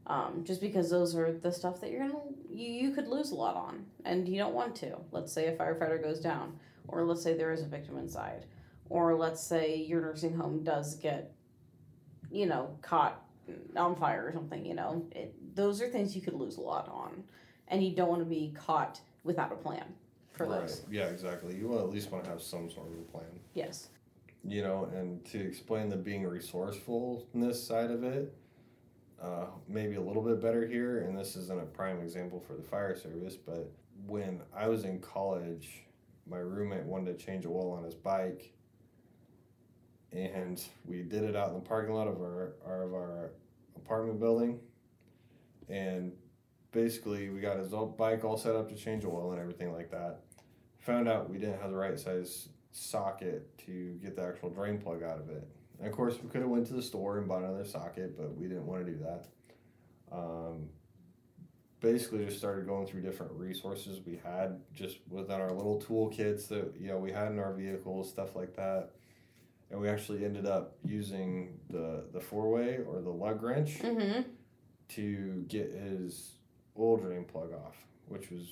Um, 0.06 0.42
just 0.44 0.60
because 0.60 0.90
those 0.90 1.14
are 1.16 1.32
the 1.32 1.50
stuff 1.50 1.80
that 1.80 1.90
you're 1.90 2.06
gonna 2.06 2.18
you, 2.50 2.66
you 2.72 2.90
could 2.90 3.08
lose 3.08 3.30
a 3.30 3.34
lot 3.34 3.56
on 3.56 3.86
and 4.04 4.28
you 4.28 4.36
don't 4.38 4.54
want 4.54 4.76
to. 4.76 4.96
Let's 5.12 5.32
say 5.32 5.46
a 5.46 5.56
firefighter 5.56 6.02
goes 6.02 6.20
down, 6.20 6.58
or 6.88 7.04
let's 7.04 7.22
say 7.22 7.34
there 7.36 7.52
is 7.52 7.62
a 7.62 7.66
victim 7.66 7.96
inside, 7.96 8.44
or 8.90 9.14
let's 9.16 9.42
say 9.42 9.76
your 9.76 10.02
nursing 10.02 10.34
home 10.36 10.62
does 10.62 10.96
get, 10.96 11.32
you 12.30 12.46
know, 12.46 12.76
caught 12.82 13.22
on 13.76 13.96
fire 13.96 14.26
or 14.26 14.32
something. 14.32 14.64
You 14.64 14.74
know, 14.74 15.06
it, 15.12 15.34
those 15.56 15.80
are 15.80 15.88
things 15.88 16.14
you 16.14 16.20
could 16.22 16.34
lose 16.34 16.56
a 16.58 16.60
lot 16.60 16.88
on, 16.88 17.24
and 17.68 17.82
you 17.82 17.94
don't 17.96 18.08
want 18.08 18.20
to 18.20 18.26
be 18.28 18.52
caught 18.56 19.00
without 19.22 19.52
a 19.52 19.56
plan 19.56 19.84
for 20.32 20.46
right 20.46 20.62
those. 20.62 20.82
yeah 20.90 21.04
exactly 21.06 21.54
you 21.54 21.68
will 21.68 21.78
at 21.78 21.90
least 21.90 22.10
want 22.10 22.24
to 22.24 22.28
have 22.28 22.42
some 22.42 22.68
sort 22.68 22.88
of 22.88 22.94
a 22.94 23.02
plan 23.12 23.24
Yes. 23.54 23.88
you 24.44 24.62
know, 24.62 24.90
and 24.92 25.24
to 25.26 25.38
explain 25.40 25.88
the 25.88 25.96
being 25.96 26.26
resourcefulness 26.26 27.62
side 27.64 27.90
of 27.92 28.02
it, 28.02 28.34
uh, 29.22 29.46
maybe 29.68 29.96
a 29.96 30.00
little 30.00 30.22
bit 30.22 30.40
better 30.40 30.66
here, 30.66 31.00
and 31.00 31.16
this 31.16 31.36
isn't 31.36 31.60
a 31.60 31.64
prime 31.64 32.00
example 32.00 32.40
for 32.40 32.54
the 32.54 32.62
fire 32.62 32.96
service, 32.96 33.36
but 33.36 33.70
when 34.06 34.40
I 34.54 34.68
was 34.68 34.84
in 34.84 35.00
college, 35.00 35.84
my 36.26 36.38
roommate 36.38 36.84
wanted 36.84 37.18
to 37.18 37.24
change 37.24 37.44
a 37.44 37.48
oil 37.48 37.72
on 37.72 37.84
his 37.84 37.94
bike, 37.94 38.52
and 40.12 40.62
we 40.84 41.02
did 41.02 41.24
it 41.24 41.36
out 41.36 41.48
in 41.48 41.54
the 41.54 41.60
parking 41.60 41.94
lot 41.94 42.08
of 42.08 42.20
our, 42.20 42.54
our 42.66 42.82
of 42.82 42.94
our 42.94 43.30
apartment 43.76 44.20
building, 44.20 44.60
and 45.68 46.12
basically 46.72 47.30
we 47.30 47.40
got 47.40 47.58
his 47.58 47.72
old 47.72 47.96
bike 47.96 48.24
all 48.24 48.36
set 48.36 48.54
up 48.54 48.68
to 48.68 48.74
change 48.74 49.04
oil 49.04 49.32
and 49.32 49.40
everything 49.40 49.72
like 49.72 49.90
that. 49.90 50.20
Found 50.80 51.08
out 51.08 51.30
we 51.30 51.38
didn't 51.38 51.60
have 51.60 51.70
the 51.70 51.76
right 51.76 51.98
size 51.98 52.48
socket 52.72 53.56
to 53.58 53.98
get 54.02 54.16
the 54.16 54.22
actual 54.22 54.50
drain 54.50 54.78
plug 54.78 55.02
out 55.02 55.18
of 55.18 55.30
it. 55.30 55.46
And 55.78 55.88
of 55.88 55.92
course, 55.92 56.18
we 56.22 56.28
could 56.30 56.40
have 56.40 56.50
went 56.50 56.66
to 56.68 56.74
the 56.74 56.82
store 56.82 57.18
and 57.18 57.28
bought 57.28 57.42
another 57.42 57.64
socket, 57.64 58.16
but 58.16 58.36
we 58.36 58.46
didn't 58.48 58.66
want 58.66 58.84
to 58.86 58.92
do 58.92 58.98
that. 58.98 59.26
Um, 60.12 60.68
basically, 61.80 62.24
just 62.24 62.38
started 62.38 62.66
going 62.66 62.86
through 62.86 63.02
different 63.02 63.32
resources 63.32 64.00
we 64.06 64.20
had 64.24 64.60
just 64.72 64.98
within 65.08 65.40
our 65.40 65.52
little 65.52 65.80
toolkits 65.80 66.48
that 66.48 66.72
you 66.78 66.88
know 66.88 66.98
we 66.98 67.12
had 67.12 67.32
in 67.32 67.38
our 67.38 67.52
vehicles, 67.52 68.08
stuff 68.08 68.34
like 68.36 68.54
that. 68.56 68.90
And 69.70 69.80
we 69.80 69.88
actually 69.88 70.24
ended 70.24 70.46
up 70.46 70.76
using 70.84 71.58
the 71.70 72.04
the 72.12 72.20
four 72.20 72.50
way 72.50 72.78
or 72.86 73.00
the 73.00 73.10
lug 73.10 73.42
wrench 73.42 73.78
Mm-hmm. 73.80 74.22
to 74.90 75.44
get 75.48 75.72
his 75.72 76.32
oil 76.78 76.96
drain 76.96 77.24
plug 77.24 77.52
off, 77.52 77.76
which 78.08 78.30
was 78.30 78.46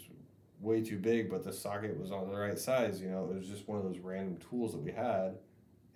way 0.61 0.81
too 0.83 0.99
big, 0.99 1.29
but 1.31 1.45
the 1.45 1.53
socket 1.53 1.99
was 1.99 2.11
on 2.13 2.29
the 2.31 2.37
right 2.37 2.59
size. 2.59 3.01
You 3.01 3.11
know, 3.11 3.29
it 3.31 3.37
was 3.37 3.49
just 3.49 3.69
one 3.69 3.79
of 3.79 3.85
those 3.85 3.99
random 3.99 4.39
tools 4.49 4.73
that 4.73 4.79
we 4.81 4.93
had, 4.93 5.37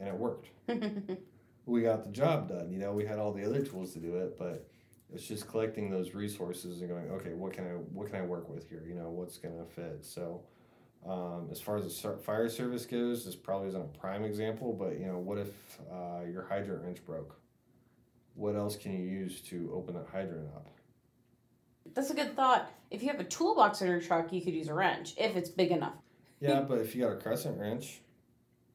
and 0.00 0.09
it 0.09 0.14
worked. 0.14 0.48
We 1.66 1.82
got 1.82 2.04
the 2.04 2.11
job 2.11 2.48
done. 2.48 2.70
You 2.70 2.78
know, 2.78 2.92
we 2.92 3.04
had 3.04 3.18
all 3.18 3.32
the 3.32 3.44
other 3.44 3.61
tools 3.61 3.92
to 3.94 3.98
do 3.98 4.16
it, 4.18 4.38
but 4.38 4.68
it's 5.12 5.26
just 5.26 5.48
collecting 5.48 5.90
those 5.90 6.14
resources 6.14 6.80
and 6.80 6.88
going, 6.88 7.11
okay, 7.11 7.35
what 7.35 7.52
can 7.52 7.64
I 7.64 7.70
what 7.70 8.06
can 8.06 8.16
I 8.16 8.22
work 8.22 8.48
with 8.48 8.68
here? 8.68 8.85
You 8.87 8.94
know, 8.94 9.11
what's 9.11 9.37
gonna 9.37 9.66
fit? 9.66 9.98
So. 10.02 10.42
Um, 11.06 11.46
as 11.52 11.61
far 11.61 11.76
as 11.76 12.02
the 12.02 12.16
fire 12.16 12.48
service 12.48 12.85
goes, 12.85 13.24
this 13.24 13.37
probably 13.37 13.68
isn't 13.68 13.80
a 13.80 13.98
prime 13.98 14.24
example, 14.24 14.72
but 14.72 14.98
you 14.98 15.06
know, 15.06 15.18
what 15.18 15.38
if 15.38 15.50
uh, 15.92 16.24
your 16.28 16.42
hydrant 16.42 16.82
wrench 16.82 17.04
broke? 17.04 17.38
What 18.35 18.56
else 18.56 18.74
can 18.76 18.90
you 18.90 19.04
use 19.04 19.40
to 19.42 19.70
open 19.72 19.94
that 19.94 20.09
hydrant 20.11 20.48
up? 20.56 20.66
That's 21.94 22.11
a 22.11 22.14
good 22.14 22.35
thought. 22.35 22.72
If 22.90 23.02
you 23.02 23.09
have 23.11 23.20
a 23.20 23.24
toolbox 23.24 23.82
in 23.82 23.88
your 23.88 24.00
truck, 24.00 24.32
you 24.32 24.42
could 24.42 24.54
use 24.54 24.66
a 24.66 24.74
wrench 24.74 25.14
if 25.16 25.37
it's 25.37 25.48
big 25.48 25.70
enough. 25.70 25.94
Yeah, 26.40 26.62
but 26.62 26.78
if 26.78 26.96
you 26.96 27.04
got 27.04 27.12
a 27.12 27.16
crescent 27.16 27.56
wrench 27.56 28.00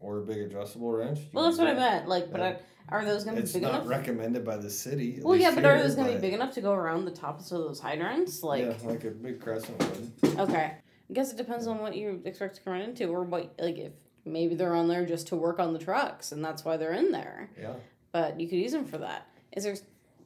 or 0.02 0.20
a 0.20 0.22
big 0.22 0.40
adjustable 0.40 0.92
wrench, 0.92 1.20
Well, 1.34 1.46
that's 1.46 1.58
what 1.58 1.68
I 1.68 1.74
meant. 1.74 2.08
Like, 2.08 2.32
but 2.32 2.40
Yeah. 2.42 2.48
I, 2.48 2.96
are 2.96 3.06
those 3.06 3.24
going 3.24 3.36
to 3.38 3.42
be 3.42 3.44
It's 3.46 3.54
big 3.54 3.62
not 3.62 3.76
enough? 3.76 3.88
recommended 3.88 4.44
by 4.44 4.58
the 4.58 4.70
city. 4.70 5.20
well, 5.22 5.36
yeah, 5.36 5.54
but 5.56 5.64
are 5.66 5.82
those 5.82 5.96
going 5.96 6.08
to 6.08 6.16
be 6.16 6.20
big 6.20 6.34
enough 6.34 6.54
to 6.56 6.62
go 6.62 6.74
around 6.74 7.06
the 7.06 7.12
tops 7.12 7.52
of 7.52 7.60
those 7.60 7.80
hydrants? 7.80 8.44
Like, 8.44 8.66
yeah, 8.66 8.74
like 8.84 9.04
a 9.06 9.12
big 9.12 9.40
crescent 9.40 9.78
would. 10.24 10.40
okay. 10.40 10.74
I 11.10 11.14
guess 11.14 11.32
it 11.32 11.38
depends 11.38 11.68
on 11.68 11.80
what 11.80 11.96
you 11.96 12.22
expect 12.26 12.62
to 12.64 12.70
run 12.70 12.82
into, 12.82 13.08
or 13.08 13.24
what, 13.24 13.54
like, 13.60 13.78
if 13.78 13.92
maybe 14.26 14.56
they're 14.56 14.76
on 14.76 14.88
there 14.88 15.06
just 15.06 15.28
to 15.28 15.36
work 15.36 15.60
on 15.60 15.74
the 15.74 15.80
trucks, 15.80 16.32
and 16.32 16.44
that's 16.44 16.66
why 16.66 16.78
they're 16.78 16.94
in 16.94 17.12
there. 17.12 17.50
Yeah. 17.60 17.74
But 18.12 18.40
you 18.40 18.48
could 18.48 18.60
use 18.60 18.72
them 18.72 18.86
for 18.86 18.98
that. 19.00 19.28
Is 19.54 19.64
there? 19.64 19.76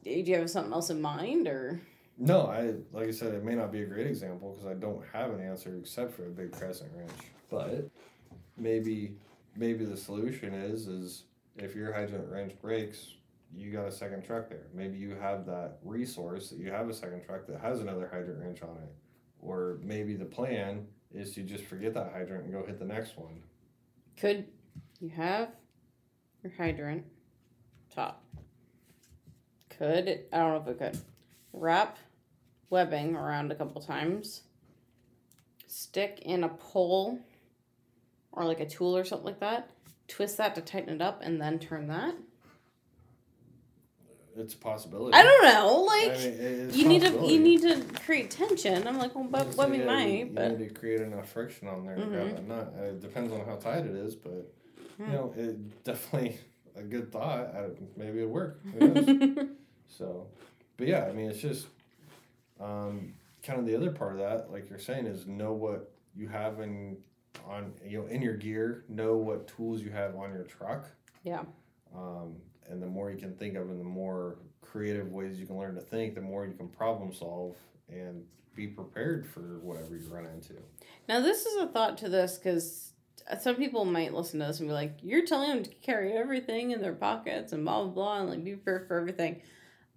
Do 0.04 0.10
you 0.10 0.36
have 0.36 0.48
something 0.50 0.72
else 0.72 0.90
in 0.90 1.00
mind, 1.00 1.46
or? 1.48 1.80
No, 2.18 2.46
I 2.46 2.74
like 2.92 3.08
I 3.08 3.10
said, 3.10 3.34
it 3.34 3.44
may 3.44 3.54
not 3.54 3.70
be 3.72 3.82
a 3.82 3.86
great 3.86 4.06
example 4.06 4.52
because 4.52 4.66
I 4.66 4.74
don't 4.74 5.02
have 5.12 5.30
an 5.32 5.40
answer 5.40 5.76
except 5.80 6.14
for 6.14 6.26
a 6.26 6.30
big 6.30 6.52
crescent 6.52 6.90
wrench. 6.96 7.10
But 7.50 7.88
maybe, 8.56 9.12
maybe 9.56 9.84
the 9.84 9.96
solution 9.96 10.54
is 10.54 10.86
is 10.86 11.24
if 11.56 11.74
your 11.74 11.92
hydrant 11.92 12.28
wrench 12.30 12.52
breaks, 12.60 13.14
you 13.54 13.72
got 13.72 13.86
a 13.86 13.92
second 13.92 14.24
truck 14.24 14.48
there. 14.48 14.66
Maybe 14.74 14.98
you 14.98 15.14
have 15.14 15.46
that 15.46 15.78
resource 15.82 16.50
that 16.50 16.58
you 16.58 16.70
have 16.70 16.88
a 16.88 16.94
second 16.94 17.24
truck 17.24 17.46
that 17.46 17.60
has 17.60 17.80
another 17.80 18.08
hydrant 18.12 18.40
wrench 18.40 18.62
on 18.62 18.76
it, 18.76 18.94
or 19.40 19.78
maybe 19.82 20.14
the 20.14 20.24
plan 20.24 20.86
is 21.12 21.34
to 21.34 21.42
just 21.42 21.64
forget 21.64 21.94
that 21.94 22.12
hydrant 22.12 22.44
and 22.44 22.52
go 22.52 22.64
hit 22.64 22.78
the 22.78 22.84
next 22.84 23.16
one. 23.16 23.42
Could 24.16 24.46
you 25.00 25.08
have 25.10 25.50
your 26.42 26.52
hydrant 26.56 27.04
top? 27.94 28.22
Could 29.70 30.08
it, 30.08 30.28
I 30.32 30.38
don't 30.38 30.52
know 30.52 30.60
if 30.60 30.68
it 30.68 30.78
could 30.78 31.00
wrap 31.52 31.98
webbing 32.70 33.14
around 33.14 33.52
a 33.52 33.54
couple 33.54 33.80
times, 33.80 34.42
stick 35.66 36.20
in 36.22 36.44
a 36.44 36.48
pole 36.48 37.18
or 38.36 38.44
like 38.44 38.60
a 38.60 38.66
tool 38.66 38.96
or 38.96 39.04
something 39.04 39.26
like 39.26 39.40
that, 39.40 39.70
twist 40.06 40.36
that 40.36 40.54
to 40.54 40.60
tighten 40.60 40.90
it 40.94 41.02
up, 41.02 41.22
and 41.22 41.40
then 41.40 41.58
turn 41.58 41.88
that. 41.88 42.14
it's 44.36 44.52
a 44.54 44.58
possibility. 44.58 45.16
I 45.16 45.22
don't 45.22 45.44
know. 45.44 45.88
I 45.90 46.06
Like 46.08 46.18
mean, 46.18 46.34
it's 46.38 46.74
a 46.74 46.78
you 46.78 46.88
need 46.88 47.00
to 47.02 47.12
you 47.26 47.40
need 47.40 47.62
to 47.62 47.82
create 48.04 48.30
tension. 48.30 48.86
I'm 48.86 48.98
like, 48.98 49.14
well, 49.14 49.24
but 49.24 49.56
what 49.56 49.70
we 49.70 49.78
might, 49.78 50.34
but 50.34 50.52
you 50.52 50.58
need 50.58 50.68
to 50.68 50.74
create 50.74 51.00
enough 51.00 51.30
friction 51.30 51.68
on 51.68 51.86
there. 51.86 51.96
Mhm. 51.96 52.34
that 52.34 52.46
nut. 52.46 52.74
Uh, 52.78 52.82
It 52.84 53.00
depends 53.00 53.32
on 53.32 53.44
how 53.46 53.56
tight 53.56 53.86
it 53.86 53.96
is, 53.96 54.14
but 54.14 54.52
Hmm. 54.98 55.04
you 55.10 55.12
know, 55.12 55.34
it 55.36 55.84
definitely 55.84 56.38
a 56.74 56.82
good 56.82 57.10
thought. 57.10 57.54
I, 57.54 57.68
maybe 57.96 58.18
it'll 58.20 58.30
work. 58.30 58.60
So, 59.88 60.26
but 60.76 60.88
yeah, 60.88 61.04
I 61.06 61.12
mean, 61.12 61.30
it's 61.30 61.40
just 61.40 61.66
um, 62.60 63.14
kind 63.42 63.58
of 63.60 63.64
the 63.66 63.74
other 63.76 63.90
part 63.92 64.12
of 64.12 64.18
that, 64.18 64.50
like 64.50 64.68
you're 64.68 64.78
saying, 64.80 65.06
is 65.06 65.26
know 65.26 65.52
what 65.52 65.92
you 66.14 66.28
have 66.28 66.60
in 66.60 66.98
on 67.48 67.72
you 67.84 68.00
know 68.00 68.06
in 68.06 68.22
your 68.22 68.34
gear. 68.34 68.84
Know 68.88 69.16
what 69.16 69.48
tools 69.48 69.82
you 69.82 69.90
have 69.90 70.16
on 70.16 70.32
your 70.32 70.44
truck. 70.44 70.88
Yeah. 71.24 71.42
Um, 71.96 72.36
and 72.68 72.82
the 72.82 72.86
more 72.86 73.10
you 73.10 73.18
can 73.18 73.34
think 73.34 73.56
of, 73.56 73.70
and 73.70 73.80
the 73.80 73.84
more 73.84 74.38
creative 74.60 75.12
ways 75.12 75.38
you 75.38 75.46
can 75.46 75.56
learn 75.56 75.74
to 75.76 75.80
think, 75.80 76.14
the 76.14 76.20
more 76.20 76.44
you 76.46 76.54
can 76.54 76.68
problem 76.68 77.12
solve 77.12 77.54
and 77.88 78.24
be 78.54 78.66
prepared 78.66 79.26
for 79.26 79.60
whatever 79.62 79.96
you 79.96 80.08
run 80.08 80.26
into. 80.26 80.54
Now, 81.08 81.20
this 81.20 81.46
is 81.46 81.56
a 81.62 81.66
thought 81.66 81.98
to 81.98 82.08
this 82.08 82.38
because 82.38 82.92
some 83.40 83.56
people 83.56 83.84
might 83.84 84.14
listen 84.14 84.40
to 84.40 84.46
this 84.46 84.60
and 84.60 84.68
be 84.68 84.72
like, 84.72 84.98
"You're 85.02 85.26
telling 85.26 85.50
them 85.50 85.62
to 85.62 85.70
carry 85.82 86.12
everything 86.12 86.70
in 86.70 86.80
their 86.80 86.94
pockets 86.94 87.52
and 87.52 87.64
blah 87.64 87.82
blah 87.84 87.92
blah 87.92 88.20
and 88.20 88.30
like 88.30 88.44
be 88.44 88.54
prepared 88.54 88.88
for 88.88 88.98
everything." 88.98 89.42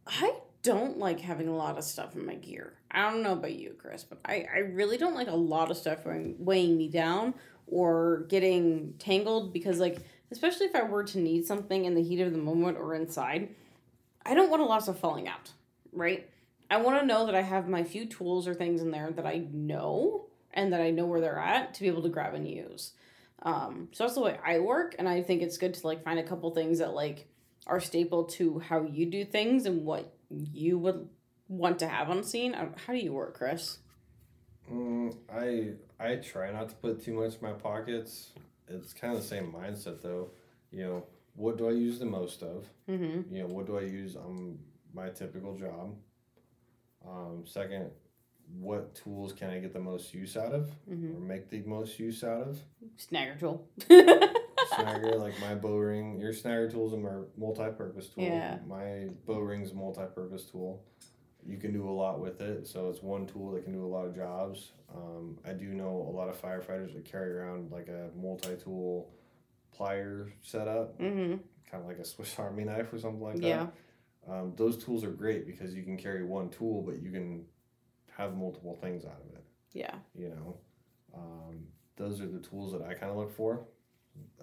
I 0.06 0.36
don't 0.70 1.00
like 1.00 1.20
having 1.20 1.48
a 1.48 1.56
lot 1.56 1.80
of 1.80 1.84
stuff 1.84 2.16
in 2.16 2.24
my 2.28 2.36
gear. 2.36 2.74
I 2.92 3.10
don't 3.10 3.24
know 3.24 3.34
about 3.34 3.54
you, 3.54 3.74
Chris, 3.76 4.04
but 4.04 4.20
I 4.24 4.46
I 4.54 4.60
really 4.60 4.98
don't 4.98 5.16
like 5.16 5.28
a 5.28 5.36
lot 5.36 5.72
of 5.72 5.78
stuff 5.78 6.06
weighing, 6.06 6.36
weighing 6.38 6.78
me 6.78 6.90
down 6.90 7.34
or 7.66 8.26
getting 8.30 8.94
tangled 9.00 9.52
because 9.52 9.80
like 9.80 9.98
especially 10.30 10.68
if 10.68 10.76
I 10.76 10.84
were 10.84 11.04
to 11.06 11.20
need 11.20 11.48
something 11.48 11.86
in 11.86 11.96
the 11.96 12.04
heat 12.04 12.22
of 12.22 12.34
the 12.34 12.38
moment 12.38 12.78
or 12.78 12.94
inside, 12.94 13.50
I 14.24 14.36
don't 14.36 14.52
want 14.52 14.62
a 14.62 14.66
lot 14.66 14.78
of 14.78 14.84
stuff 14.84 15.00
falling 15.00 15.28
out, 15.28 15.50
right? 15.92 16.30
I 16.70 16.78
want 16.78 17.00
to 17.00 17.06
know 17.08 17.26
that 17.26 17.34
I 17.34 17.42
have 17.42 17.68
my 17.68 17.84
few 17.84 18.06
tools 18.06 18.48
or 18.48 18.54
things 18.54 18.84
in 18.84 18.92
there 18.92 19.10
that 19.10 19.26
I 19.26 19.48
know 19.52 20.28
and 20.54 20.72
that 20.72 20.82
I 20.82 20.92
know 20.92 21.08
where 21.08 21.20
they're 21.20 21.40
at 21.40 21.74
to 21.74 21.82
be 21.82 21.88
able 21.88 22.04
to 22.04 22.10
grab 22.10 22.36
and 22.36 22.48
use. 22.48 22.92
Um, 23.42 23.88
so 23.92 24.04
that's 24.04 24.14
the 24.14 24.22
way 24.22 24.38
I 24.46 24.60
work, 24.60 24.96
and 25.00 25.10
I 25.10 25.24
think 25.24 25.42
it's 25.42 25.58
good 25.58 25.74
to 25.74 25.88
like 25.88 26.04
find 26.04 26.20
a 26.20 26.24
couple 26.24 26.52
things 26.52 26.78
that 26.78 26.94
like 26.94 27.28
are 27.66 27.80
staple 27.80 28.26
to 28.26 28.60
how 28.60 28.84
you 28.84 29.08
do 29.08 29.26
things 29.26 29.66
and 29.66 29.84
what 29.84 30.14
you 30.30 30.78
would 30.80 31.08
want 31.48 31.80
to 31.80 31.88
have 31.88 32.10
on 32.10 32.24
scene. 32.24 32.54
Uh, 32.56 32.70
How 32.86 32.94
do 32.94 33.00
you 33.00 33.14
work, 33.14 33.36
Chris? 33.38 33.80
Mm, 34.72 35.16
I 35.32 35.74
I 36.00 36.16
try 36.18 36.52
not 36.52 36.70
to 36.70 36.76
put 36.76 37.04
too 37.04 37.14
much 37.14 37.36
in 37.36 37.42
my 37.42 37.54
pockets. 37.54 38.32
It's 38.68 38.94
kind 38.94 39.14
of 39.16 39.22
the 39.22 39.28
same 39.28 39.52
mindset 39.52 40.02
though. 40.02 40.30
You 40.72 40.84
know, 40.86 41.06
what 41.36 41.58
do 41.58 41.68
I 41.68 41.72
use 41.72 41.98
the 42.00 42.06
most 42.06 42.44
of? 42.44 42.68
Mm-hmm. 42.88 43.34
You 43.34 43.42
know, 43.44 43.48
what 43.48 43.66
do 43.66 43.78
I 43.78 43.82
use 43.82 44.16
on 44.16 44.60
my 44.94 45.10
typical 45.10 45.56
job? 45.58 45.96
Um, 47.08 47.44
second, 47.48 47.90
what 48.60 48.94
tools 48.94 49.34
can 49.34 49.50
I 49.50 49.60
get 49.60 49.74
the 49.74 49.80
most 49.80 50.14
use 50.14 50.38
out 50.38 50.54
of 50.54 50.70
Mm-hmm. 50.90 51.16
or 51.16 51.20
make 51.20 51.50
the 51.50 51.62
most 51.64 51.98
use 52.00 52.24
out 52.24 52.42
of? 52.50 52.60
Snagger 52.98 53.40
tool. 53.40 53.68
snagger, 54.72 55.20
like 55.20 55.40
my 55.42 55.56
bow 55.56 55.78
ring. 55.78 56.20
Your 56.20 56.34
snagger 56.34 56.72
tool's 56.72 56.94
a 56.94 56.98
mer- 56.98 57.28
multi-purpose 57.38 58.08
tool. 58.10 58.24
Yeah. 58.24 58.58
My 58.68 59.08
bow 59.26 59.40
ring's 59.40 59.72
a 59.72 59.76
multi-purpose 59.76 60.46
tool. 60.46 60.84
You 61.46 61.58
can 61.58 61.72
do 61.74 61.88
a 61.88 61.92
lot 61.92 62.20
with 62.20 62.42
it, 62.42 62.68
so 62.68 62.90
it's 62.90 63.02
one 63.02 63.26
tool 63.26 63.52
that 63.54 63.64
can 63.64 63.74
do 63.74 63.84
a 63.86 63.88
lot 63.88 64.06
of 64.06 64.16
jobs. 64.16 64.72
Um, 64.94 65.38
I 65.46 65.54
do 65.54 65.66
know 65.74 66.06
a 66.10 66.14
lot 66.16 66.28
of 66.30 66.40
firefighters 66.42 66.94
that 66.94 67.06
carry 67.06 67.32
around 67.32 67.72
like 67.72 67.88
a 67.88 68.10
multi-tool 68.16 69.10
plier 69.78 70.32
setup, 70.42 71.00
mm-hmm. 71.00 71.38
kind 71.72 71.84
of 71.84 71.86
like 71.86 72.00
a 72.00 72.06
Swiss 72.06 72.38
Army 72.38 72.66
knife 72.66 72.92
or 72.92 73.00
something 73.00 73.22
like 73.22 73.38
Yeah. 73.42 73.68
that. 74.28 74.32
Um, 74.32 74.54
those 74.58 74.84
tools 74.84 75.04
are 75.04 75.12
great 75.12 75.48
because 75.48 75.74
you 75.74 75.84
can 75.84 75.98
carry 75.98 76.24
one 76.24 76.50
tool, 76.50 76.82
but 76.82 77.02
you 77.02 77.10
can 77.12 77.46
have 78.18 78.36
multiple 78.36 78.78
things 78.82 79.06
out 79.06 79.22
of 79.26 79.34
it 79.34 79.44
Yeah. 79.72 79.96
you 80.14 80.28
know 80.28 80.58
um, 81.16 81.68
those 81.96 82.20
are 82.20 82.28
the 82.28 82.40
tools 82.40 82.74
that 82.74 82.82
i 82.82 82.94
kind 82.94 83.10
of 83.12 83.16
look 83.18 83.32
for 83.34 83.62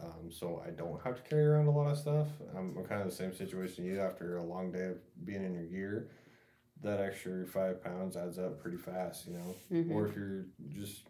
um, 0.02 0.30
so 0.30 0.62
i 0.66 0.70
don't 0.70 1.02
have 1.02 1.16
to 1.22 1.28
carry 1.28 1.46
around 1.46 1.66
a 1.66 1.70
lot 1.70 1.90
of 1.90 1.98
stuff. 1.98 2.28
I'm, 2.56 2.76
I'm 2.76 2.84
kind 2.84 3.00
of 3.00 3.08
the 3.08 3.14
same 3.14 3.34
situation 3.34 3.84
you 3.84 4.00
after 4.00 4.38
a 4.38 4.42
long 4.42 4.72
day 4.72 4.86
of 4.86 5.24
being 5.24 5.44
in 5.44 5.54
your 5.54 5.64
gear. 5.64 6.08
That 6.82 7.00
extra 7.00 7.46
five 7.46 7.82
pounds 7.82 8.16
adds 8.16 8.38
up 8.38 8.60
pretty 8.60 8.76
fast 8.76 9.26
you 9.26 9.34
know? 9.34 9.54
Mm-hmm. 9.72 9.92
or 9.92 10.06
if 10.06 10.14
you're 10.14 10.46
just 10.68 11.02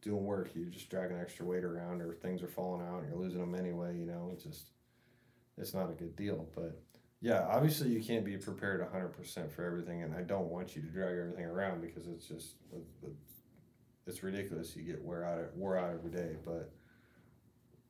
doing 0.00 0.24
work 0.24 0.50
you're 0.54 0.66
just 0.66 0.90
dragging 0.90 1.18
extra 1.18 1.44
weight 1.44 1.62
around 1.62 2.02
or 2.02 2.14
things 2.14 2.42
are 2.42 2.48
falling 2.48 2.86
out 2.86 3.00
and 3.00 3.08
you're 3.08 3.20
losing 3.20 3.40
them 3.40 3.54
anyway 3.54 3.96
you 3.96 4.06
know 4.06 4.30
it's 4.32 4.44
just 4.44 4.70
it's 5.58 5.74
not 5.74 5.90
a 5.90 5.92
good 5.92 6.16
deal. 6.16 6.48
But 6.54 6.80
yeah 7.20 7.46
obviously 7.50 7.90
you 7.90 8.02
can't 8.02 8.24
be 8.24 8.36
prepared 8.36 8.80
100% 8.80 9.50
for 9.52 9.64
everything 9.64 10.02
and 10.02 10.12
i 10.12 10.22
don't 10.22 10.48
want 10.48 10.74
you 10.74 10.82
to 10.82 10.88
drag 10.88 11.16
everything 11.16 11.44
around 11.44 11.80
because 11.80 12.08
it's 12.08 12.26
just 12.26 12.54
it's 14.06 14.22
ridiculous. 14.22 14.74
You 14.76 14.82
get 14.82 15.02
wear 15.02 15.24
out 15.24 15.56
wore 15.56 15.76
out 15.76 15.90
every 15.90 16.10
day. 16.10 16.36
But 16.44 16.72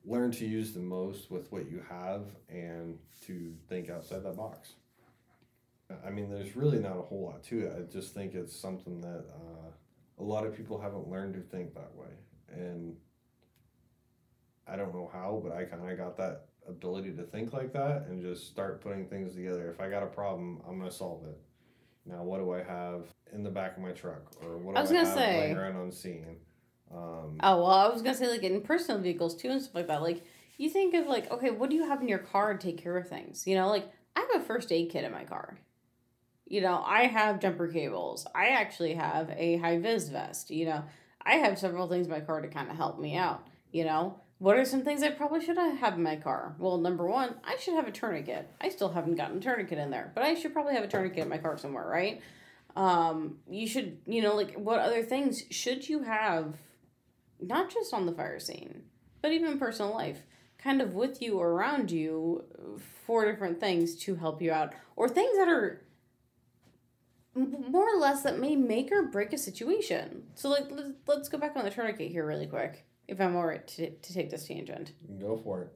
learn 0.05 0.31
to 0.31 0.45
use 0.45 0.73
the 0.73 0.79
most 0.79 1.31
with 1.31 1.51
what 1.51 1.69
you 1.71 1.81
have 1.89 2.23
and 2.49 2.97
to 3.25 3.53
think 3.69 3.89
outside 3.89 4.23
that 4.23 4.35
box. 4.35 4.73
I 6.05 6.09
mean 6.09 6.29
there's 6.29 6.55
really 6.55 6.79
not 6.79 6.97
a 6.97 7.01
whole 7.01 7.23
lot 7.23 7.43
to 7.45 7.59
it. 7.67 7.73
I 7.77 7.91
just 7.91 8.13
think 8.13 8.33
it's 8.33 8.55
something 8.55 8.99
that 9.01 9.25
uh, 9.33 9.69
a 10.19 10.23
lot 10.23 10.45
of 10.45 10.55
people 10.55 10.79
haven't 10.79 11.07
learned 11.07 11.35
to 11.35 11.41
think 11.41 11.73
that 11.75 11.93
way. 11.95 12.07
And 12.51 12.95
i 14.65 14.77
don't 14.77 14.93
know 14.95 15.09
how 15.11 15.41
but 15.43 15.51
i 15.53 15.65
kind 15.65 15.89
of 15.91 15.97
got 15.97 16.15
that 16.15 16.45
ability 16.69 17.11
to 17.11 17.23
think 17.23 17.51
like 17.51 17.73
that 17.73 18.05
and 18.07 18.21
just 18.21 18.47
start 18.47 18.79
putting 18.79 19.05
things 19.05 19.35
together. 19.35 19.69
If 19.69 19.81
i 19.81 19.89
got 19.89 20.03
a 20.03 20.07
problem 20.07 20.61
i'm 20.67 20.79
going 20.79 20.89
to 20.89 20.95
solve 20.95 21.25
it. 21.25 21.37
Now 22.05 22.23
what 22.23 22.39
do 22.39 22.51
i 22.53 22.63
have 22.63 23.03
in 23.33 23.43
the 23.43 23.49
back 23.49 23.75
of 23.77 23.83
my 23.83 23.91
truck? 23.91 24.21
Or 24.41 24.57
what 24.57 24.73
do 24.73 24.77
I 24.77 24.79
i, 24.79 24.81
was 24.81 24.91
gonna 24.91 25.05
have 25.05 25.17
say- 25.17 25.39
laying 25.39 25.57
around 25.57 25.75
on 25.75 25.91
scene 25.91 26.37
um, 26.95 27.37
Oh 27.41 27.57
well, 27.57 27.65
I 27.65 27.87
was 27.87 28.01
gonna 28.01 28.15
say 28.15 28.29
like 28.29 28.43
in 28.43 28.61
personal 28.61 29.01
vehicles 29.01 29.35
too 29.35 29.49
and 29.49 29.61
stuff 29.61 29.75
like 29.75 29.87
that. 29.87 30.01
Like 30.01 30.23
you 30.57 30.69
think 30.69 30.93
of 30.93 31.07
like, 31.07 31.31
okay, 31.31 31.49
what 31.49 31.69
do 31.69 31.75
you 31.75 31.87
have 31.87 32.01
in 32.01 32.07
your 32.07 32.19
car 32.19 32.53
to 32.53 32.59
take 32.59 32.77
care 32.77 32.97
of 32.97 33.07
things? 33.07 33.47
You 33.47 33.55
know, 33.55 33.67
like 33.69 33.91
I 34.15 34.21
have 34.21 34.41
a 34.41 34.45
first 34.45 34.71
aid 34.71 34.91
kit 34.91 35.03
in 35.03 35.11
my 35.11 35.23
car. 35.23 35.57
You 36.45 36.61
know, 36.61 36.83
I 36.85 37.05
have 37.07 37.39
jumper 37.39 37.67
cables. 37.67 38.27
I 38.35 38.49
actually 38.49 38.93
have 38.93 39.29
a 39.31 39.57
high 39.57 39.79
vis 39.79 40.09
vest. 40.09 40.51
You 40.51 40.65
know, 40.65 40.83
I 41.25 41.35
have 41.35 41.57
several 41.57 41.87
things 41.87 42.07
in 42.07 42.11
my 42.11 42.19
car 42.19 42.41
to 42.41 42.47
kind 42.47 42.69
of 42.69 42.75
help 42.75 42.99
me 42.99 43.15
out. 43.15 43.47
You 43.71 43.85
know, 43.85 44.19
what 44.37 44.57
are 44.57 44.65
some 44.65 44.83
things 44.83 45.01
I 45.01 45.09
probably 45.09 45.43
should 45.43 45.57
have 45.57 45.93
in 45.93 46.03
my 46.03 46.17
car? 46.17 46.55
Well, 46.59 46.77
number 46.77 47.07
one, 47.07 47.35
I 47.43 47.57
should 47.57 47.75
have 47.75 47.87
a 47.87 47.91
tourniquet. 47.91 48.49
I 48.61 48.69
still 48.69 48.89
haven't 48.89 49.15
gotten 49.15 49.37
a 49.37 49.41
tourniquet 49.41 49.79
in 49.79 49.89
there, 49.89 50.11
but 50.13 50.23
I 50.23 50.35
should 50.35 50.53
probably 50.53 50.75
have 50.75 50.83
a 50.83 50.87
tourniquet 50.87 51.23
in 51.23 51.29
my 51.29 51.37
car 51.37 51.57
somewhere, 51.57 51.87
right? 51.87 52.21
Um, 52.75 53.37
you 53.49 53.67
should, 53.67 53.99
you 54.05 54.21
know, 54.21 54.35
like 54.35 54.55
what 54.55 54.79
other 54.79 55.01
things 55.01 55.43
should 55.49 55.87
you 55.87 56.03
have 56.03 56.57
not 57.47 57.71
just 57.71 57.93
on 57.93 58.05
the 58.05 58.11
fire 58.11 58.39
scene, 58.39 58.83
but 59.21 59.31
even 59.31 59.51
in 59.51 59.59
personal 59.59 59.93
life, 59.93 60.23
kind 60.57 60.81
of 60.81 60.93
with 60.93 61.21
you 61.21 61.37
or 61.37 61.51
around 61.51 61.91
you 61.91 62.43
for 63.05 63.29
different 63.29 63.59
things 63.59 63.95
to 63.97 64.15
help 64.15 64.41
you 64.41 64.51
out, 64.51 64.73
or 64.95 65.09
things 65.09 65.37
that 65.37 65.47
are 65.47 65.81
more 67.35 67.95
or 67.95 67.99
less 67.99 68.21
that 68.21 68.39
may 68.39 68.55
make 68.55 68.91
or 68.91 69.03
break 69.03 69.33
a 69.33 69.37
situation. 69.37 70.23
So, 70.35 70.49
like, 70.49 70.69
let's, 70.69 70.91
let's 71.07 71.29
go 71.29 71.37
back 71.37 71.55
on 71.55 71.65
the 71.65 71.71
tourniquet 71.71 72.11
here 72.11 72.25
really 72.25 72.47
quick, 72.47 72.85
if 73.07 73.19
I'm 73.19 73.35
alright 73.35 73.67
to, 73.69 73.89
to 73.89 74.13
take 74.13 74.29
this 74.29 74.47
tangent. 74.47 74.93
go 75.19 75.37
for 75.37 75.63
it 75.63 75.71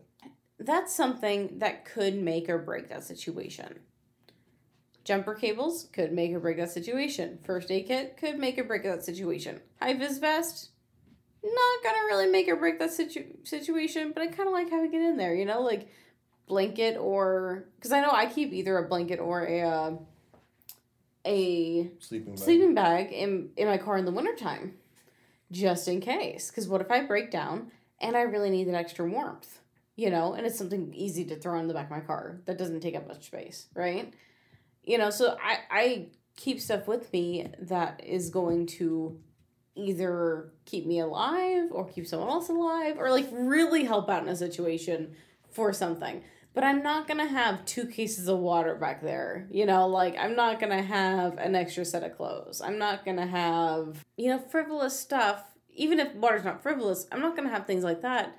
That's 0.59 0.95
something 0.95 1.59
that 1.59 1.85
could 1.85 2.15
make 2.15 2.47
or 2.49 2.57
break 2.57 2.89
that 2.89 3.03
situation. 3.03 3.79
Jumper 5.03 5.35
cables 5.35 5.87
could 5.93 6.11
make 6.11 6.33
or 6.33 6.39
break 6.39 6.57
that 6.57 6.71
situation. 6.71 7.39
First 7.43 7.71
aid 7.71 7.87
kit 7.87 8.17
could 8.17 8.37
make 8.37 8.57
or 8.57 8.65
break 8.65 8.83
that 8.83 9.05
situation. 9.05 9.61
High 9.81 9.93
vis 9.93 10.17
vest, 10.17 10.71
not 11.53 11.83
gonna 11.83 12.05
really 12.07 12.27
make 12.27 12.47
or 12.47 12.55
break 12.55 12.79
that 12.79 12.91
situ- 12.91 13.37
situation, 13.43 14.11
but 14.13 14.23
I 14.23 14.27
kind 14.27 14.47
of 14.47 14.53
like 14.53 14.69
having 14.69 14.93
it 14.93 15.01
in 15.01 15.17
there, 15.17 15.35
you 15.35 15.45
know, 15.45 15.61
like 15.61 15.89
blanket 16.47 16.97
or 16.97 17.65
because 17.75 17.91
I 17.91 18.01
know 18.01 18.11
I 18.11 18.25
keep 18.25 18.53
either 18.53 18.77
a 18.77 18.87
blanket 18.87 19.19
or 19.19 19.45
a 19.45 19.61
uh, 19.61 19.91
a 21.27 21.91
sleeping 21.99 22.33
bag. 22.33 22.39
sleeping 22.39 22.73
bag 22.73 23.11
in 23.11 23.49
in 23.57 23.67
my 23.67 23.77
car 23.77 23.97
in 23.97 24.05
the 24.05 24.11
wintertime 24.11 24.73
just 25.51 25.87
in 25.87 25.99
case 25.99 26.49
because 26.49 26.67
what 26.67 26.81
if 26.81 26.89
i 26.89 27.03
break 27.03 27.29
down 27.29 27.71
and 27.99 28.15
i 28.15 28.21
really 28.21 28.49
need 28.49 28.67
that 28.67 28.75
extra 28.75 29.07
warmth 29.07 29.59
you 29.95 30.09
know 30.09 30.33
and 30.33 30.45
it's 30.45 30.57
something 30.57 30.93
easy 30.93 31.25
to 31.25 31.35
throw 31.35 31.59
in 31.59 31.67
the 31.67 31.73
back 31.73 31.85
of 31.85 31.91
my 31.91 31.99
car 31.99 32.39
that 32.45 32.57
doesn't 32.57 32.79
take 32.79 32.95
up 32.95 33.07
much 33.07 33.25
space 33.25 33.67
right 33.75 34.13
you 34.83 34.97
know 34.97 35.09
so 35.09 35.37
i 35.43 35.59
i 35.69 36.05
keep 36.35 36.61
stuff 36.61 36.87
with 36.87 37.11
me 37.11 37.47
that 37.59 38.01
is 38.03 38.29
going 38.29 38.65
to 38.65 39.19
either 39.77 40.51
keep 40.65 40.85
me 40.85 40.99
alive 40.99 41.69
or 41.71 41.87
keep 41.87 42.07
someone 42.07 42.29
else 42.29 42.49
alive 42.49 42.97
or 42.97 43.09
like 43.11 43.27
really 43.31 43.83
help 43.85 44.09
out 44.09 44.23
in 44.23 44.29
a 44.29 44.35
situation 44.35 45.15
for 45.49 45.71
something 45.71 46.21
but 46.57 46.63
I'm 46.63 46.81
not 46.81 47.07
gonna 47.07 47.27
have 47.27 47.65
two 47.65 47.85
cases 47.85 48.27
of 48.27 48.39
water 48.39 48.73
back 48.73 49.03
there. 49.03 49.45
You 49.51 49.67
know, 49.67 49.87
like 49.87 50.17
I'm 50.17 50.35
not 50.35 50.59
gonna 50.59 50.81
have 50.81 51.37
an 51.37 51.53
extra 51.53 51.85
set 51.85 52.01
of 52.01 52.17
clothes. 52.17 52.61
I'm 52.61 52.79
not 52.79 53.05
gonna 53.05 53.27
have, 53.27 54.03
you 54.15 54.29
know, 54.29 54.39
frivolous 54.39 54.99
stuff. 54.99 55.43
Even 55.75 55.99
if 55.99 56.15
water's 56.15 56.43
not 56.43 56.63
frivolous, 56.63 57.05
I'm 57.11 57.21
not 57.21 57.35
gonna 57.35 57.51
have 57.51 57.67
things 57.67 57.83
like 57.83 58.01
that. 58.01 58.35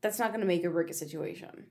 That's 0.00 0.18
not 0.18 0.32
gonna 0.32 0.46
make 0.46 0.64
or 0.64 0.70
break 0.70 0.90
a 0.90 0.94
situation. 0.94 1.66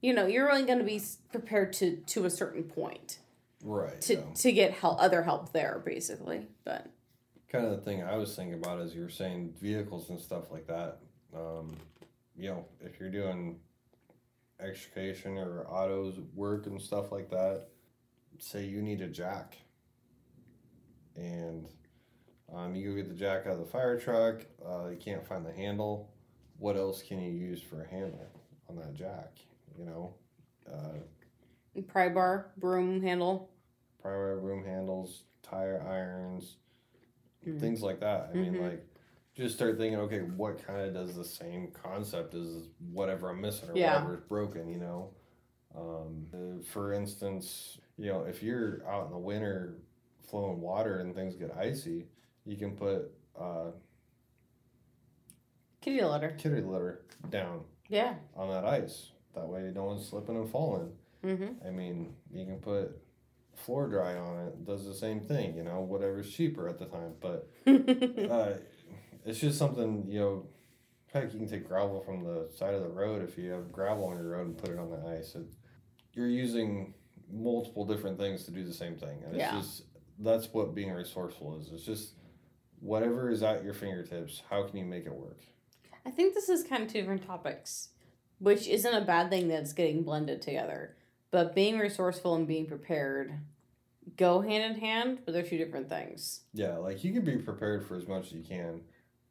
you 0.00 0.12
know, 0.12 0.26
you're 0.26 0.50
only 0.50 0.66
to 0.66 0.82
be 0.82 1.00
prepared 1.30 1.72
to 1.74 1.98
to 1.98 2.24
a 2.24 2.30
certain 2.30 2.64
point 2.64 3.20
right. 3.62 4.00
to 4.00 4.14
yeah. 4.14 4.22
to 4.34 4.50
get 4.50 4.72
help, 4.72 5.00
other 5.00 5.22
help 5.22 5.52
there, 5.52 5.80
basically. 5.86 6.48
But 6.64 6.88
kind 7.50 7.64
of 7.64 7.72
the 7.72 7.82
thing 7.82 8.02
I 8.02 8.16
was 8.16 8.34
thinking 8.34 8.54
about 8.54 8.80
as 8.80 8.94
you 8.94 9.02
were 9.02 9.08
saying 9.08 9.54
vehicles 9.60 10.10
and 10.10 10.20
stuff 10.20 10.50
like 10.50 10.66
that. 10.66 10.98
Um, 11.34 11.76
you 12.36 12.50
know, 12.50 12.64
if 12.80 12.98
you're 13.00 13.10
doing 13.10 13.56
extrication 14.60 15.38
or 15.38 15.66
autos 15.68 16.18
work 16.34 16.66
and 16.66 16.80
stuff 16.80 17.12
like 17.12 17.30
that, 17.30 17.68
say 18.38 18.64
you 18.64 18.82
need 18.82 19.00
a 19.00 19.08
jack, 19.08 19.56
and 21.14 21.66
um, 22.54 22.74
you 22.74 22.94
get 22.94 23.08
the 23.08 23.14
jack 23.14 23.46
out 23.46 23.54
of 23.54 23.58
the 23.60 23.66
fire 23.66 23.98
truck. 23.98 24.42
Uh, 24.64 24.88
you 24.88 24.96
can't 24.96 25.26
find 25.26 25.44
the 25.44 25.52
handle. 25.52 26.10
What 26.58 26.76
else 26.76 27.02
can 27.02 27.20
you 27.20 27.30
use 27.30 27.62
for 27.62 27.82
a 27.82 27.88
handle 27.88 28.30
on 28.68 28.76
that 28.76 28.94
jack? 28.94 29.38
You 29.78 29.86
know, 29.86 30.14
uh, 30.70 31.80
pry 31.88 32.08
bar, 32.08 32.52
broom 32.56 33.02
handle. 33.02 33.50
Pry 34.00 34.12
bar, 34.12 34.36
broom 34.36 34.64
handles, 34.64 35.24
tire 35.42 35.82
irons, 35.86 36.56
Mm. 37.46 37.60
things 37.60 37.82
like 37.82 38.00
that. 38.00 38.30
I 38.30 38.34
mean, 38.36 38.54
Mhm. 38.54 38.62
like, 38.62 38.86
just 39.34 39.54
start 39.54 39.76
thinking, 39.78 39.98
okay, 40.00 40.20
what 40.22 40.58
kind 40.58 40.80
of 40.80 40.94
does 40.94 41.14
the 41.14 41.24
same 41.24 41.70
concept 41.70 42.34
as 42.34 42.68
whatever 42.92 43.28
I'm 43.30 43.40
missing 43.40 43.70
or 43.70 43.76
Yeah. 43.76 43.94
whatever 43.94 44.14
is 44.14 44.20
broken, 44.28 44.68
you 44.68 44.78
know? 44.78 45.10
Um, 45.74 46.62
for 46.64 46.92
instance, 46.92 47.78
you 47.98 48.06
know, 48.10 48.22
if 48.24 48.42
you're 48.42 48.86
out 48.88 49.06
in 49.06 49.12
the 49.12 49.18
winter 49.18 49.76
flowing 50.22 50.60
water 50.60 50.98
and 51.00 51.14
things 51.14 51.36
get 51.36 51.54
icy, 51.56 52.08
you 52.44 52.56
can 52.56 52.76
put 52.76 53.12
uh, 53.38 53.70
Kitty 55.82 56.02
litter. 56.02 56.30
kitty 56.38 56.62
litter 56.62 57.02
down 57.28 57.64
Yeah. 57.88 58.16
on 58.34 58.48
that 58.48 58.64
ice. 58.64 59.12
That 59.34 59.46
way, 59.46 59.70
no 59.74 59.84
one's 59.84 60.08
slipping 60.08 60.36
and 60.36 60.48
falling. 60.48 60.96
Mm-hmm. 61.22 61.66
I 61.66 61.70
mean, 61.70 62.16
you 62.32 62.46
can 62.46 62.58
put 62.58 62.98
floor 63.56 63.88
dry 63.88 64.16
on 64.16 64.46
it, 64.46 64.64
does 64.64 64.86
the 64.86 64.94
same 64.94 65.20
thing, 65.20 65.56
you 65.56 65.62
know, 65.64 65.80
whatever's 65.80 66.30
cheaper 66.32 66.68
at 66.68 66.78
the 66.78 66.86
time. 66.86 67.12
But 67.20 67.48
uh, 68.30 68.54
it's 69.24 69.40
just 69.40 69.58
something, 69.58 70.04
you 70.08 70.20
know, 70.20 70.46
heck, 71.12 71.32
you 71.32 71.38
can 71.38 71.48
take 71.48 71.66
gravel 71.66 72.00
from 72.00 72.22
the 72.24 72.48
side 72.56 72.74
of 72.74 72.82
the 72.82 72.88
road 72.88 73.26
if 73.28 73.36
you 73.38 73.50
have 73.50 73.72
gravel 73.72 74.04
on 74.06 74.16
your 74.16 74.28
road 74.30 74.46
and 74.46 74.58
put 74.58 74.70
it 74.70 74.78
on 74.78 74.90
the 74.90 75.18
ice. 75.18 75.34
It, 75.34 75.46
you're 76.12 76.28
using 76.28 76.94
multiple 77.32 77.84
different 77.84 78.18
things 78.18 78.44
to 78.44 78.50
do 78.50 78.64
the 78.64 78.72
same 78.74 78.96
thing. 78.96 79.18
And 79.24 79.34
it's 79.34 79.38
Yeah. 79.38 79.56
just, 79.58 79.82
that's 80.18 80.52
what 80.52 80.74
being 80.74 80.92
resourceful 80.92 81.58
is. 81.60 81.70
It's 81.72 81.84
just 81.84 82.14
whatever 82.80 83.30
is 83.30 83.42
at 83.42 83.64
your 83.64 83.74
fingertips, 83.74 84.42
how 84.48 84.62
can 84.64 84.78
you 84.78 84.84
make 84.84 85.06
it 85.06 85.12
work? 85.14 85.40
I 86.04 86.10
think 86.10 86.34
this 86.34 86.48
is 86.48 86.62
kind 86.62 86.82
of 86.84 86.92
two 86.92 87.00
different 87.00 87.26
topics, 87.26 87.88
which 88.38 88.68
isn't 88.68 88.94
a 88.94 89.00
bad 89.04 89.28
thing 89.30 89.48
that's 89.48 89.72
getting 89.72 90.02
blended 90.02 90.40
together. 90.40 90.95
But 91.30 91.54
being 91.54 91.78
resourceful 91.78 92.34
and 92.34 92.46
being 92.46 92.66
prepared 92.66 93.32
go 94.16 94.40
hand 94.40 94.64
in 94.74 94.80
hand, 94.80 95.18
but 95.24 95.32
they're 95.32 95.42
two 95.42 95.58
different 95.58 95.88
things. 95.88 96.42
Yeah, 96.54 96.76
like 96.76 97.02
you 97.02 97.12
can 97.12 97.24
be 97.24 97.36
prepared 97.36 97.86
for 97.86 97.96
as 97.96 98.06
much 98.06 98.26
as 98.26 98.32
you 98.32 98.42
can, 98.42 98.82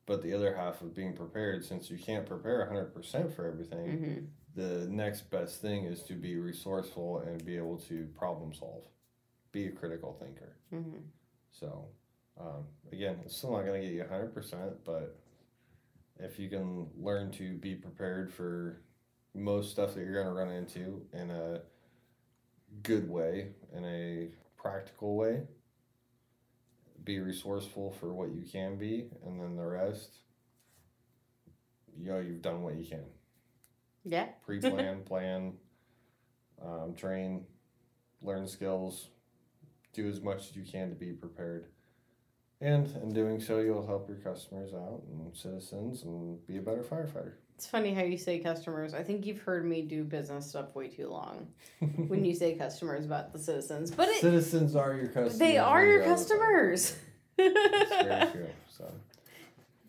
but 0.05 0.21
the 0.21 0.33
other 0.33 0.53
half 0.55 0.81
of 0.81 0.93
being 0.93 1.13
prepared, 1.13 1.63
since 1.63 1.89
you 1.89 1.97
can't 1.97 2.25
prepare 2.25 2.69
100% 2.71 3.33
for 3.35 3.47
everything, 3.47 3.87
Mm-hmm. 3.87 4.25
the 4.61 4.87
next 4.89 5.29
best 5.31 5.61
thing 5.61 5.85
is 5.85 6.03
to 6.03 6.13
be 6.13 6.35
resourceful 6.35 7.19
and 7.19 7.43
be 7.45 7.55
able 7.55 7.77
to 7.87 8.07
problem 8.17 8.53
solve, 8.53 8.83
be 9.53 9.67
a 9.67 9.71
critical 9.71 10.13
thinker. 10.19 10.57
Mm-hmm. 10.73 10.99
So, 11.51 11.85
um, 12.39 12.65
again, 12.91 13.17
it's 13.23 13.37
still 13.37 13.53
not 13.53 13.65
going 13.65 13.81
to 13.81 13.87
get 13.87 13.95
you 13.95 14.03
100%, 14.03 14.73
but 14.83 15.17
if 16.19 16.37
you 16.37 16.49
can 16.49 16.87
learn 16.97 17.31
to 17.31 17.53
be 17.53 17.75
prepared 17.75 18.33
for 18.33 18.81
most 19.33 19.71
stuff 19.71 19.93
that 19.95 20.01
you're 20.01 20.13
going 20.21 20.27
to 20.27 20.33
run 20.33 20.49
into 20.49 21.01
in 21.13 21.31
a 21.31 21.61
good 22.83 23.09
way, 23.09 23.49
in 23.75 23.85
a 23.85 24.29
practical 24.57 25.15
way, 25.15 25.41
be 27.03 27.19
resourceful 27.19 27.91
for 27.99 28.13
what 28.13 28.31
you 28.31 28.43
can 28.43 28.77
be, 28.77 29.09
and 29.25 29.39
then 29.39 29.55
the 29.55 29.65
rest, 29.65 30.09
you 31.97 32.11
know, 32.11 32.19
you've 32.19 32.41
done 32.41 32.61
what 32.63 32.75
you 32.75 32.85
can 32.85 33.05
Yeah. 34.03 34.27
pre-plan, 34.45 35.03
plan, 35.03 35.53
um, 36.61 36.95
train, 36.95 37.45
learn 38.21 38.47
skills, 38.47 39.09
do 39.93 40.07
as 40.09 40.21
much 40.21 40.49
as 40.49 40.55
you 40.55 40.63
can 40.63 40.89
to 40.89 40.95
be 40.95 41.13
prepared. 41.13 41.67
And 42.61 42.87
in 43.03 43.13
doing 43.13 43.39
so, 43.39 43.59
you'll 43.59 43.85
help 43.85 44.07
your 44.07 44.17
customers 44.17 44.73
out 44.73 45.03
and 45.11 45.35
citizens 45.35 46.03
and 46.03 46.45
be 46.47 46.57
a 46.57 46.61
better 46.61 46.83
firefighter. 46.83 47.33
It's 47.55 47.67
funny 47.67 47.93
how 47.93 48.03
you 48.03 48.17
say 48.17 48.39
customers. 48.39 48.93
I 48.93 49.01
think 49.01 49.25
you've 49.25 49.41
heard 49.41 49.65
me 49.65 49.81
do 49.81 50.03
business 50.03 50.45
stuff 50.47 50.75
way 50.75 50.89
too 50.89 51.07
long 51.07 51.47
when 52.07 52.25
you 52.25 52.35
say 52.35 52.53
customers 52.55 53.05
about 53.05 53.31
the 53.31 53.39
citizens. 53.39 53.91
But 53.91 54.09
it, 54.09 54.19
citizens 54.19 54.75
are 54.75 54.93
your 54.93 55.07
customers. 55.07 55.37
they 55.37 55.57
are 55.57 55.85
your 55.85 55.93
you're 55.93 56.03
out 56.03 56.19
of 56.19 56.27
the 56.27 56.33
customers. 56.35 56.95
It's 57.37 57.89
very 57.89 58.31
true. 58.31 58.47
So 58.69 58.91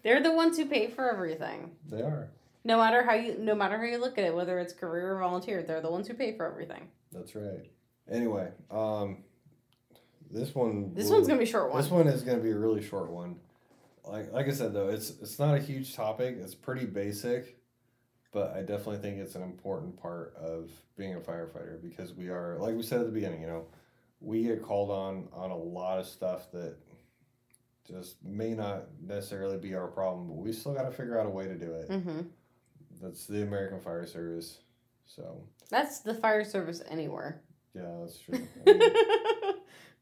They're 0.03 0.23
the 0.23 0.33
ones 0.33 0.57
who 0.57 0.67
pay 0.67 0.89
for 0.89 1.11
everything. 1.11 1.73
they 1.89 2.03
are. 2.03 2.29
No 2.65 2.77
matter 2.79 3.05
how 3.05 3.15
you 3.15 3.37
no 3.39 3.55
matter 3.55 3.77
how 3.79 3.85
you 3.85 3.99
look 3.99 4.19
at 4.19 4.25
it, 4.25 4.35
whether 4.35 4.59
it's 4.59 4.73
career 4.73 5.15
or 5.17 5.21
volunteer, 5.21 5.63
they're 5.63 5.81
the 5.81 5.91
ones 5.91 6.09
who 6.09 6.15
pay 6.15 6.37
for 6.37 6.47
everything. 6.47 6.89
That's 7.13 7.35
right. 7.37 7.71
Anyway, 8.11 8.49
um, 8.71 9.19
this 10.31 10.55
one. 10.55 10.93
This 10.95 11.07
will- 11.07 11.15
one's 11.17 11.29
gonna 11.29 11.39
be 11.39 11.45
a 11.45 11.49
short 11.49 11.71
one. 11.73 11.81
This 11.81 11.91
one 11.91 12.09
is 12.09 12.23
to 12.23 12.37
be 12.37 12.51
a 12.51 12.59
really 12.59 12.83
short 12.83 13.11
one. 13.11 13.37
Like 14.05 14.33
like 14.33 14.47
I 14.47 14.51
said 14.53 14.73
though, 14.73 14.89
it's 14.89 15.11
it's 15.21 15.39
not 15.39 15.55
a 15.57 15.61
huge 15.61 15.95
topic. 15.95 16.37
It's 16.41 16.55
pretty 16.55 16.87
basic, 16.87 17.56
but 18.33 18.55
I 18.57 18.61
definitely 18.61 18.99
think 18.99 19.19
it's 19.19 19.35
an 19.35 19.43
important 19.43 20.01
part 20.01 20.35
of 20.37 20.71
being 20.97 21.15
a 21.15 21.21
firefighter 21.21 21.81
because 21.83 22.13
we 22.13 22.29
are 22.29 22.57
like 22.59 22.75
we 22.75 22.83
said 22.83 23.01
at 23.01 23.07
the 23.07 23.13
beginning, 23.13 23.41
you 23.41 23.47
know, 23.47 23.67
we 24.21 24.43
get 24.45 24.63
called 24.63 24.91
on 24.91 25.29
on 25.33 25.51
a 25.51 25.57
lot 25.57 25.99
of 25.99 26.07
stuff 26.07 26.51
that 26.53 26.77
just 27.87 28.17
may 28.25 28.53
not 28.55 28.87
necessarily 29.01 29.59
be 29.59 29.75
our 29.75 29.87
problem, 29.87 30.27
but 30.29 30.37
we 30.37 30.53
still 30.53 30.75
got 30.75 30.83
to 30.83 30.91
figure 30.91 31.19
out 31.21 31.27
a 31.27 31.31
way 31.31 31.47
to 31.47 31.55
do 31.55 31.73
it. 31.73 31.89
Mm-hmm. 31.89 32.21
That's 33.01 33.27
the 33.27 33.43
American 33.43 33.81
Fire 33.81 34.07
Service. 34.07 34.59
So, 35.05 35.45
That's 35.71 36.01
the 36.01 36.15
fire 36.15 36.43
service 36.45 36.83
anywhere. 36.89 37.43
yeah, 37.75 37.93
that's 38.01 38.19
true. 38.19 38.41
I 38.67 38.73
mean, 38.73 38.81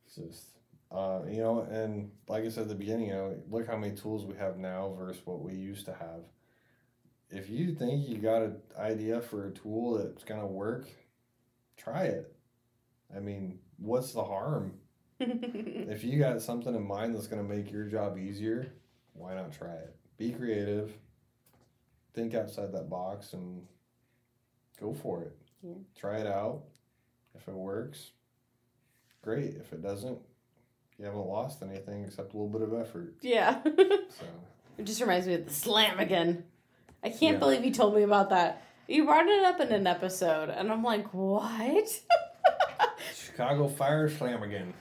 It's 0.06 0.16
just, 0.16 0.44
uh, 0.90 1.20
you 1.28 1.42
know, 1.42 1.60
and 1.70 2.10
like 2.28 2.44
I 2.44 2.48
said 2.48 2.62
at 2.62 2.68
the 2.68 2.74
beginning, 2.74 3.08
you 3.08 3.12
know, 3.12 3.36
look 3.50 3.66
how 3.66 3.76
many 3.76 3.94
tools 3.94 4.24
we 4.24 4.34
have 4.36 4.56
now 4.58 4.94
versus 4.98 5.20
what 5.26 5.42
we 5.42 5.52
used 5.52 5.84
to 5.86 5.92
have. 5.92 6.22
If 7.30 7.48
you 7.50 7.74
think 7.74 8.08
you 8.08 8.18
got 8.18 8.42
an 8.42 8.56
idea 8.78 9.20
for 9.20 9.46
a 9.48 9.50
tool 9.50 9.98
that's 9.98 10.24
gonna 10.24 10.46
work, 10.46 10.86
try 11.76 12.04
it. 12.04 12.32
I 13.14 13.20
mean, 13.20 13.58
what's 13.78 14.12
the 14.12 14.24
harm? 14.24 14.74
If 15.20 16.02
you 16.04 16.18
got 16.18 16.42
something 16.42 16.74
in 16.74 16.86
mind 16.86 17.14
that's 17.14 17.26
gonna 17.28 17.42
make 17.44 17.70
your 17.70 17.84
job 17.86 18.18
easier, 18.18 18.72
why 19.14 19.34
not 19.34 19.52
try 19.52 19.72
it? 19.74 19.94
Be 20.18 20.32
creative. 20.32 20.92
Think 22.14 22.34
outside 22.34 22.72
that 22.72 22.88
box 22.90 23.32
and 23.32 23.66
go 24.80 24.92
for 24.92 25.22
it. 25.22 25.36
Yeah. 25.62 25.74
Try 25.96 26.18
it 26.18 26.26
out. 26.26 26.62
If 27.34 27.48
it 27.48 27.54
works, 27.54 28.10
great. 29.22 29.54
If 29.56 29.72
it 29.72 29.82
doesn't, 29.82 30.18
you 30.98 31.04
haven't 31.04 31.26
lost 31.26 31.62
anything 31.62 32.04
except 32.04 32.34
a 32.34 32.36
little 32.36 32.48
bit 32.48 32.62
of 32.62 32.74
effort. 32.74 33.14
yeah. 33.22 33.60
So 34.10 34.26
it 34.78 34.84
just 34.84 35.00
reminds 35.00 35.26
me 35.26 35.34
of 35.34 35.44
the 35.46 35.50
Slamigan. 35.52 36.42
I 37.04 37.10
can't 37.10 37.34
Yeah. 37.34 37.38
believe 37.38 37.64
you 37.64 37.70
told 37.72 37.94
me 37.94 38.02
about 38.02 38.30
that. 38.30 38.62
You 38.88 39.04
brought 39.04 39.26
it 39.26 39.44
up 39.44 39.60
in 39.60 39.68
an 39.72 39.86
episode, 39.86 40.48
and 40.50 40.70
I'm 40.72 40.82
like, 40.82 41.12
what? 41.12 42.00
Chicago 43.14 43.68
Fire 43.68 44.08
Slamigan. 44.08 44.72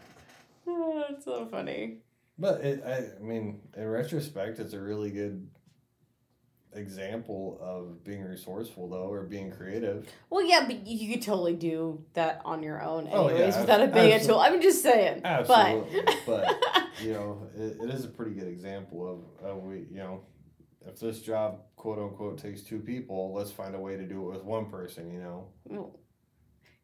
oh, 0.68 1.04
that's 1.10 1.26
so 1.26 1.46
funny. 1.46 1.98
But 2.38 2.62
it, 2.62 2.84
I, 2.86 3.06
I 3.18 3.24
mean, 3.24 3.62
in 3.78 3.88
retrospect, 3.88 4.60
it's 4.60 4.74
a 4.74 4.80
really 4.80 5.12
good 5.12 5.48
example 6.76 7.60
of 7.62 8.04
being 8.04 8.24
resourceful, 8.24 8.90
though, 8.90 9.08
or 9.12 9.24
being 9.24 9.52
creative. 9.52 10.08
Well, 10.30 10.44
yeah, 10.44 10.66
but 10.66 10.88
you 10.88 11.14
could 11.14 11.22
totally 11.22 11.54
do 11.54 12.04
that 12.14 12.42
on 12.46 12.64
your 12.64 12.82
own, 12.82 13.08
Oh, 13.12 13.28
yeah, 13.30 13.36
anyways, 13.36 13.58
without 13.58 13.82
a 13.82 13.88
big 13.88 14.20
absol- 14.22 14.26
tool. 14.26 14.40
I'm 14.40 14.62
just 14.62 14.82
saying. 14.82 15.22
Absolutely, 15.24 16.02
But, 16.26 16.26
but 16.26 16.84
you 17.04 17.14
know, 17.14 17.48
it, 17.56 17.78
it 17.82 17.90
is 17.92 18.06
a 18.06 18.10
pretty 18.10 18.32
good 18.32 18.48
example 18.48 19.08
of, 19.42 19.48
of 19.48 19.64
we, 19.64 19.86
you 19.92 19.98
know, 19.98 20.22
if 20.88 21.00
this 21.00 21.22
job 21.22 21.60
quote 21.76 22.00
unquote 22.00 22.38
takes 22.38 22.62
two 22.62 22.80
people, 22.80 23.34
let's 23.34 23.52
find 23.52 23.76
a 23.76 23.80
way 23.80 23.96
to 23.98 24.06
do 24.06 24.28
it 24.30 24.34
with 24.36 24.44
one 24.44 24.66
person. 24.70 25.12
You 25.12 25.20
know, 25.20 25.94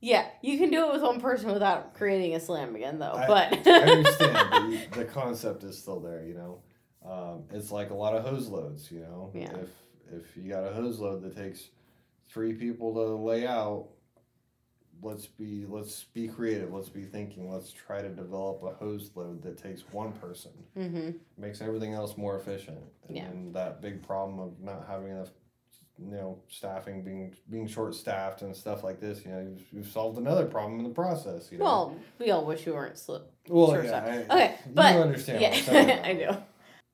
yeah, 0.01 0.27
you 0.41 0.57
can 0.57 0.69
do 0.71 0.87
it 0.87 0.93
with 0.93 1.01
one 1.01 1.19
person 1.19 1.51
without 1.51 1.93
creating 1.93 2.33
a 2.35 2.39
Slamigan, 2.39 2.99
though. 2.99 3.13
I- 3.13 3.27
but 3.27 3.67
I 3.67 3.79
understand, 3.91 4.73
you- 4.73 4.79
the 4.93 5.05
concept 5.05 5.63
is 5.63 5.77
still 5.77 5.99
there. 5.99 6.23
You 6.23 6.35
know, 6.35 6.61
um, 7.05 7.43
it's 7.51 7.71
like 7.71 7.89
a 7.89 7.95
lot 7.95 8.15
of 8.15 8.23
hose 8.23 8.47
loads. 8.47 8.89
You 8.91 9.01
know, 9.01 9.31
Yeah. 9.35 9.51
if 9.55 9.69
if 10.11 10.37
you 10.37 10.49
got 10.49 10.63
a 10.65 10.73
hose 10.73 10.99
load 10.99 11.21
that 11.23 11.35
takes 11.35 11.67
three 12.29 12.53
people 12.53 12.93
to 12.93 13.15
lay 13.15 13.45
out, 13.45 13.89
let's 15.01 15.27
be 15.27 15.65
let's 15.67 16.03
be 16.13 16.27
creative. 16.27 16.73
Let's 16.73 16.89
be 16.89 17.03
thinking. 17.03 17.51
Let's 17.51 17.71
try 17.71 18.01
to 18.01 18.09
develop 18.09 18.63
a 18.63 18.73
hose 18.73 19.11
load 19.15 19.41
that 19.43 19.57
takes 19.57 19.81
one 19.91 20.11
person. 20.13 20.51
hmm 20.75 21.11
makes 21.37 21.61
everything 21.61 21.93
else 21.93 22.17
more 22.17 22.37
efficient. 22.37 22.79
And 23.07 23.17
Yeah. 23.17 23.29
that 23.53 23.81
big 23.81 24.01
problem 24.05 24.39
of 24.39 24.59
not 24.61 24.85
having 24.87 25.09
enough 25.11 25.29
you 26.01 26.11
know 26.11 26.39
staffing 26.47 27.03
being 27.03 27.35
being 27.49 27.67
short 27.67 27.93
staffed 27.93 28.41
and 28.41 28.55
stuff 28.55 28.83
like 28.83 28.99
this. 29.01 29.25
You 29.25 29.31
know, 29.31 29.39
you've, 29.41 29.63
you've 29.73 29.87
solved 29.91 30.17
another 30.17 30.45
problem 30.45 30.79
in 30.79 30.83
the 30.85 30.93
process. 30.93 31.51
You 31.51 31.57
know. 31.57 31.63
Well, 31.65 31.95
we 32.19 32.31
all 32.31 32.45
wish 32.45 32.65
we 32.65 32.71
weren't 32.71 32.97
slip. 32.97 33.31
well, 33.47 33.71
short 33.71 33.85
yeah. 33.85 34.25
I- 34.29 34.33
Okay, 34.35 34.55
you 34.65 34.71
but 34.73 34.95
understand. 34.95 35.41
what 35.41 35.75
I'm 35.77 35.87
yeah, 35.89 36.01
I 36.05 36.13
do. 36.13 36.37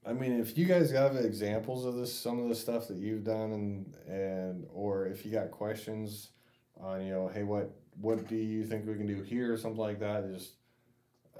I 0.07 0.13
mean, 0.13 0.39
if 0.39 0.55
you 0.55 0.65
guys 0.65 0.91
have 0.91 1.15
examples 1.15 1.83
of 1.85 1.95
this, 1.95 2.13
some 2.13 2.37
of 2.39 2.47
the 2.47 2.53
stuff 2.55 2.87
that 2.89 2.97
you've 2.97 3.23
done, 3.23 3.51
and 3.53 3.95
and 4.07 4.67
or 4.71 5.07
if 5.07 5.25
you 5.25 5.31
got 5.31 5.49
questions 5.49 6.29
on, 6.79 7.03
you 7.03 7.11
know, 7.11 7.27
hey, 7.33 7.41
what 7.43 7.71
what 7.99 8.27
do 8.27 8.35
you 8.35 8.65
think 8.65 8.85
we 8.87 8.95
can 8.95 9.07
do 9.07 9.21
here, 9.21 9.53
or 9.53 9.57
something 9.57 9.79
like 9.79 9.99
that, 9.99 10.31
just 10.31 10.53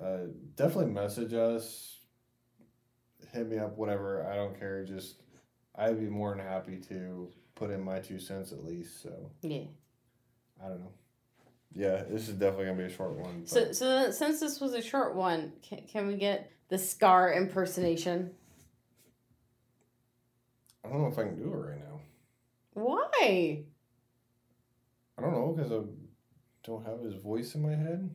uh, 0.01 0.27
definitely 0.55 0.91
message 0.91 1.33
us, 1.33 1.99
hit 3.33 3.47
me 3.47 3.57
up, 3.57 3.77
whatever. 3.77 4.27
I 4.29 4.35
don't 4.35 4.57
care. 4.57 4.83
Just 4.83 5.21
I'd 5.75 5.99
be 5.99 6.07
more 6.07 6.35
than 6.35 6.45
happy 6.45 6.77
to 6.89 7.29
put 7.55 7.69
in 7.69 7.81
my 7.81 7.99
two 7.99 8.19
cents 8.19 8.51
at 8.51 8.63
least. 8.63 9.01
So 9.01 9.31
Yeah. 9.41 9.63
I 10.63 10.69
don't 10.69 10.79
know. 10.79 10.91
Yeah, 11.73 12.03
this 12.09 12.29
is 12.29 12.35
definitely 12.35 12.65
gonna 12.65 12.77
be 12.77 12.83
a 12.85 12.89
short 12.89 13.11
one. 13.11 13.41
But 13.41 13.49
So, 13.49 13.71
so 13.73 14.11
since 14.11 14.39
this 14.39 14.61
was 14.61 14.73
a 14.73 14.81
short 14.81 15.15
one, 15.15 15.51
can, 15.61 15.81
can 15.87 16.07
we 16.07 16.15
get 16.15 16.51
the 16.69 16.77
Scar 16.77 17.33
impersonation? 17.33 18.31
I 20.83 20.89
don't 20.89 21.01
know 21.01 21.07
if 21.07 21.19
I 21.19 21.23
can 21.23 21.35
do 21.35 21.51
it 21.51 21.55
right 21.55 21.79
now. 21.79 21.99
Why? 22.73 23.63
I 25.17 25.21
don't 25.21 25.33
know 25.33 25.53
because 25.55 25.71
I 25.71 25.79
don't 26.65 26.85
have 26.85 27.01
his 27.01 27.15
voice 27.15 27.55
in 27.55 27.61
my 27.61 27.75
head. 27.75 28.09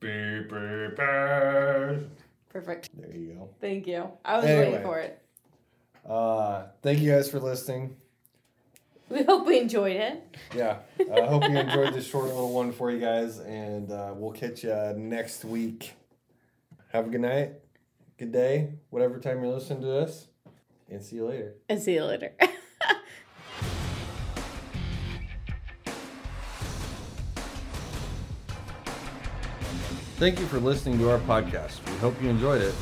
Beep, 0.00 0.48
beep, 0.50 0.96
beep. 0.96 2.08
Perfect. 2.48 2.90
There 2.98 3.14
you 3.14 3.34
go. 3.38 3.48
Thank 3.60 3.86
you. 3.86 4.08
I 4.24 4.36
was 4.36 4.44
Anyway. 4.46 4.66
waiting 4.70 4.82
for 4.82 4.98
it. 4.98 5.18
Uh, 6.08 6.64
thank 6.82 6.98
you 7.00 7.12
guys 7.12 7.30
for 7.30 7.38
listening. 7.38 7.96
We 9.08 9.22
hope 9.24 9.46
we 9.46 9.58
enjoyed 9.60 9.96
it. 9.96 10.36
Yeah, 10.56 10.78
I 11.14 11.20
hope 11.26 11.44
you 11.44 11.56
enjoyed 11.56 11.92
this 11.92 12.06
short 12.06 12.24
little 12.26 12.52
one 12.52 12.72
for 12.72 12.90
you 12.90 12.98
guys, 12.98 13.38
and 13.40 13.90
uh, 13.92 14.12
we'll 14.16 14.32
catch 14.32 14.64
you 14.64 14.74
next 14.96 15.44
week. 15.44 15.92
Have 16.92 17.06
a 17.06 17.10
good 17.10 17.20
night, 17.20 17.52
good 18.18 18.32
day, 18.32 18.70
whatever 18.90 19.18
time 19.20 19.42
you're 19.44 19.52
listening 19.52 19.82
to 19.82 19.86
this, 19.86 20.28
and 20.90 21.02
see 21.02 21.16
you 21.16 21.26
later. 21.26 21.54
And 21.68 21.80
see 21.80 21.94
you 21.94 22.04
later. 22.04 22.32
Thank 30.22 30.38
you 30.38 30.46
for 30.46 30.60
listening 30.60 31.00
to 31.00 31.10
our 31.10 31.18
podcast. 31.18 31.84
We 31.84 31.96
hope 31.98 32.14
you 32.22 32.28
enjoyed 32.28 32.62
it. 32.62 32.72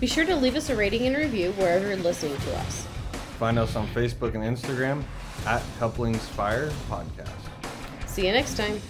Be 0.00 0.06
sure 0.06 0.24
to 0.24 0.34
leave 0.34 0.56
us 0.56 0.70
a 0.70 0.76
rating 0.76 1.06
and 1.06 1.14
review 1.14 1.52
wherever 1.52 1.88
you're 1.88 1.98
listening 1.98 2.34
to 2.38 2.56
us. 2.56 2.86
Find 3.38 3.58
us 3.58 3.76
on 3.76 3.86
Facebook 3.88 4.34
and 4.34 4.42
Instagram 4.42 5.04
at 5.44 5.62
Couplings 5.78 6.26
Fire 6.26 6.70
Podcast. 6.88 7.28
See 8.06 8.26
you 8.26 8.32
next 8.32 8.56
time. 8.56 8.80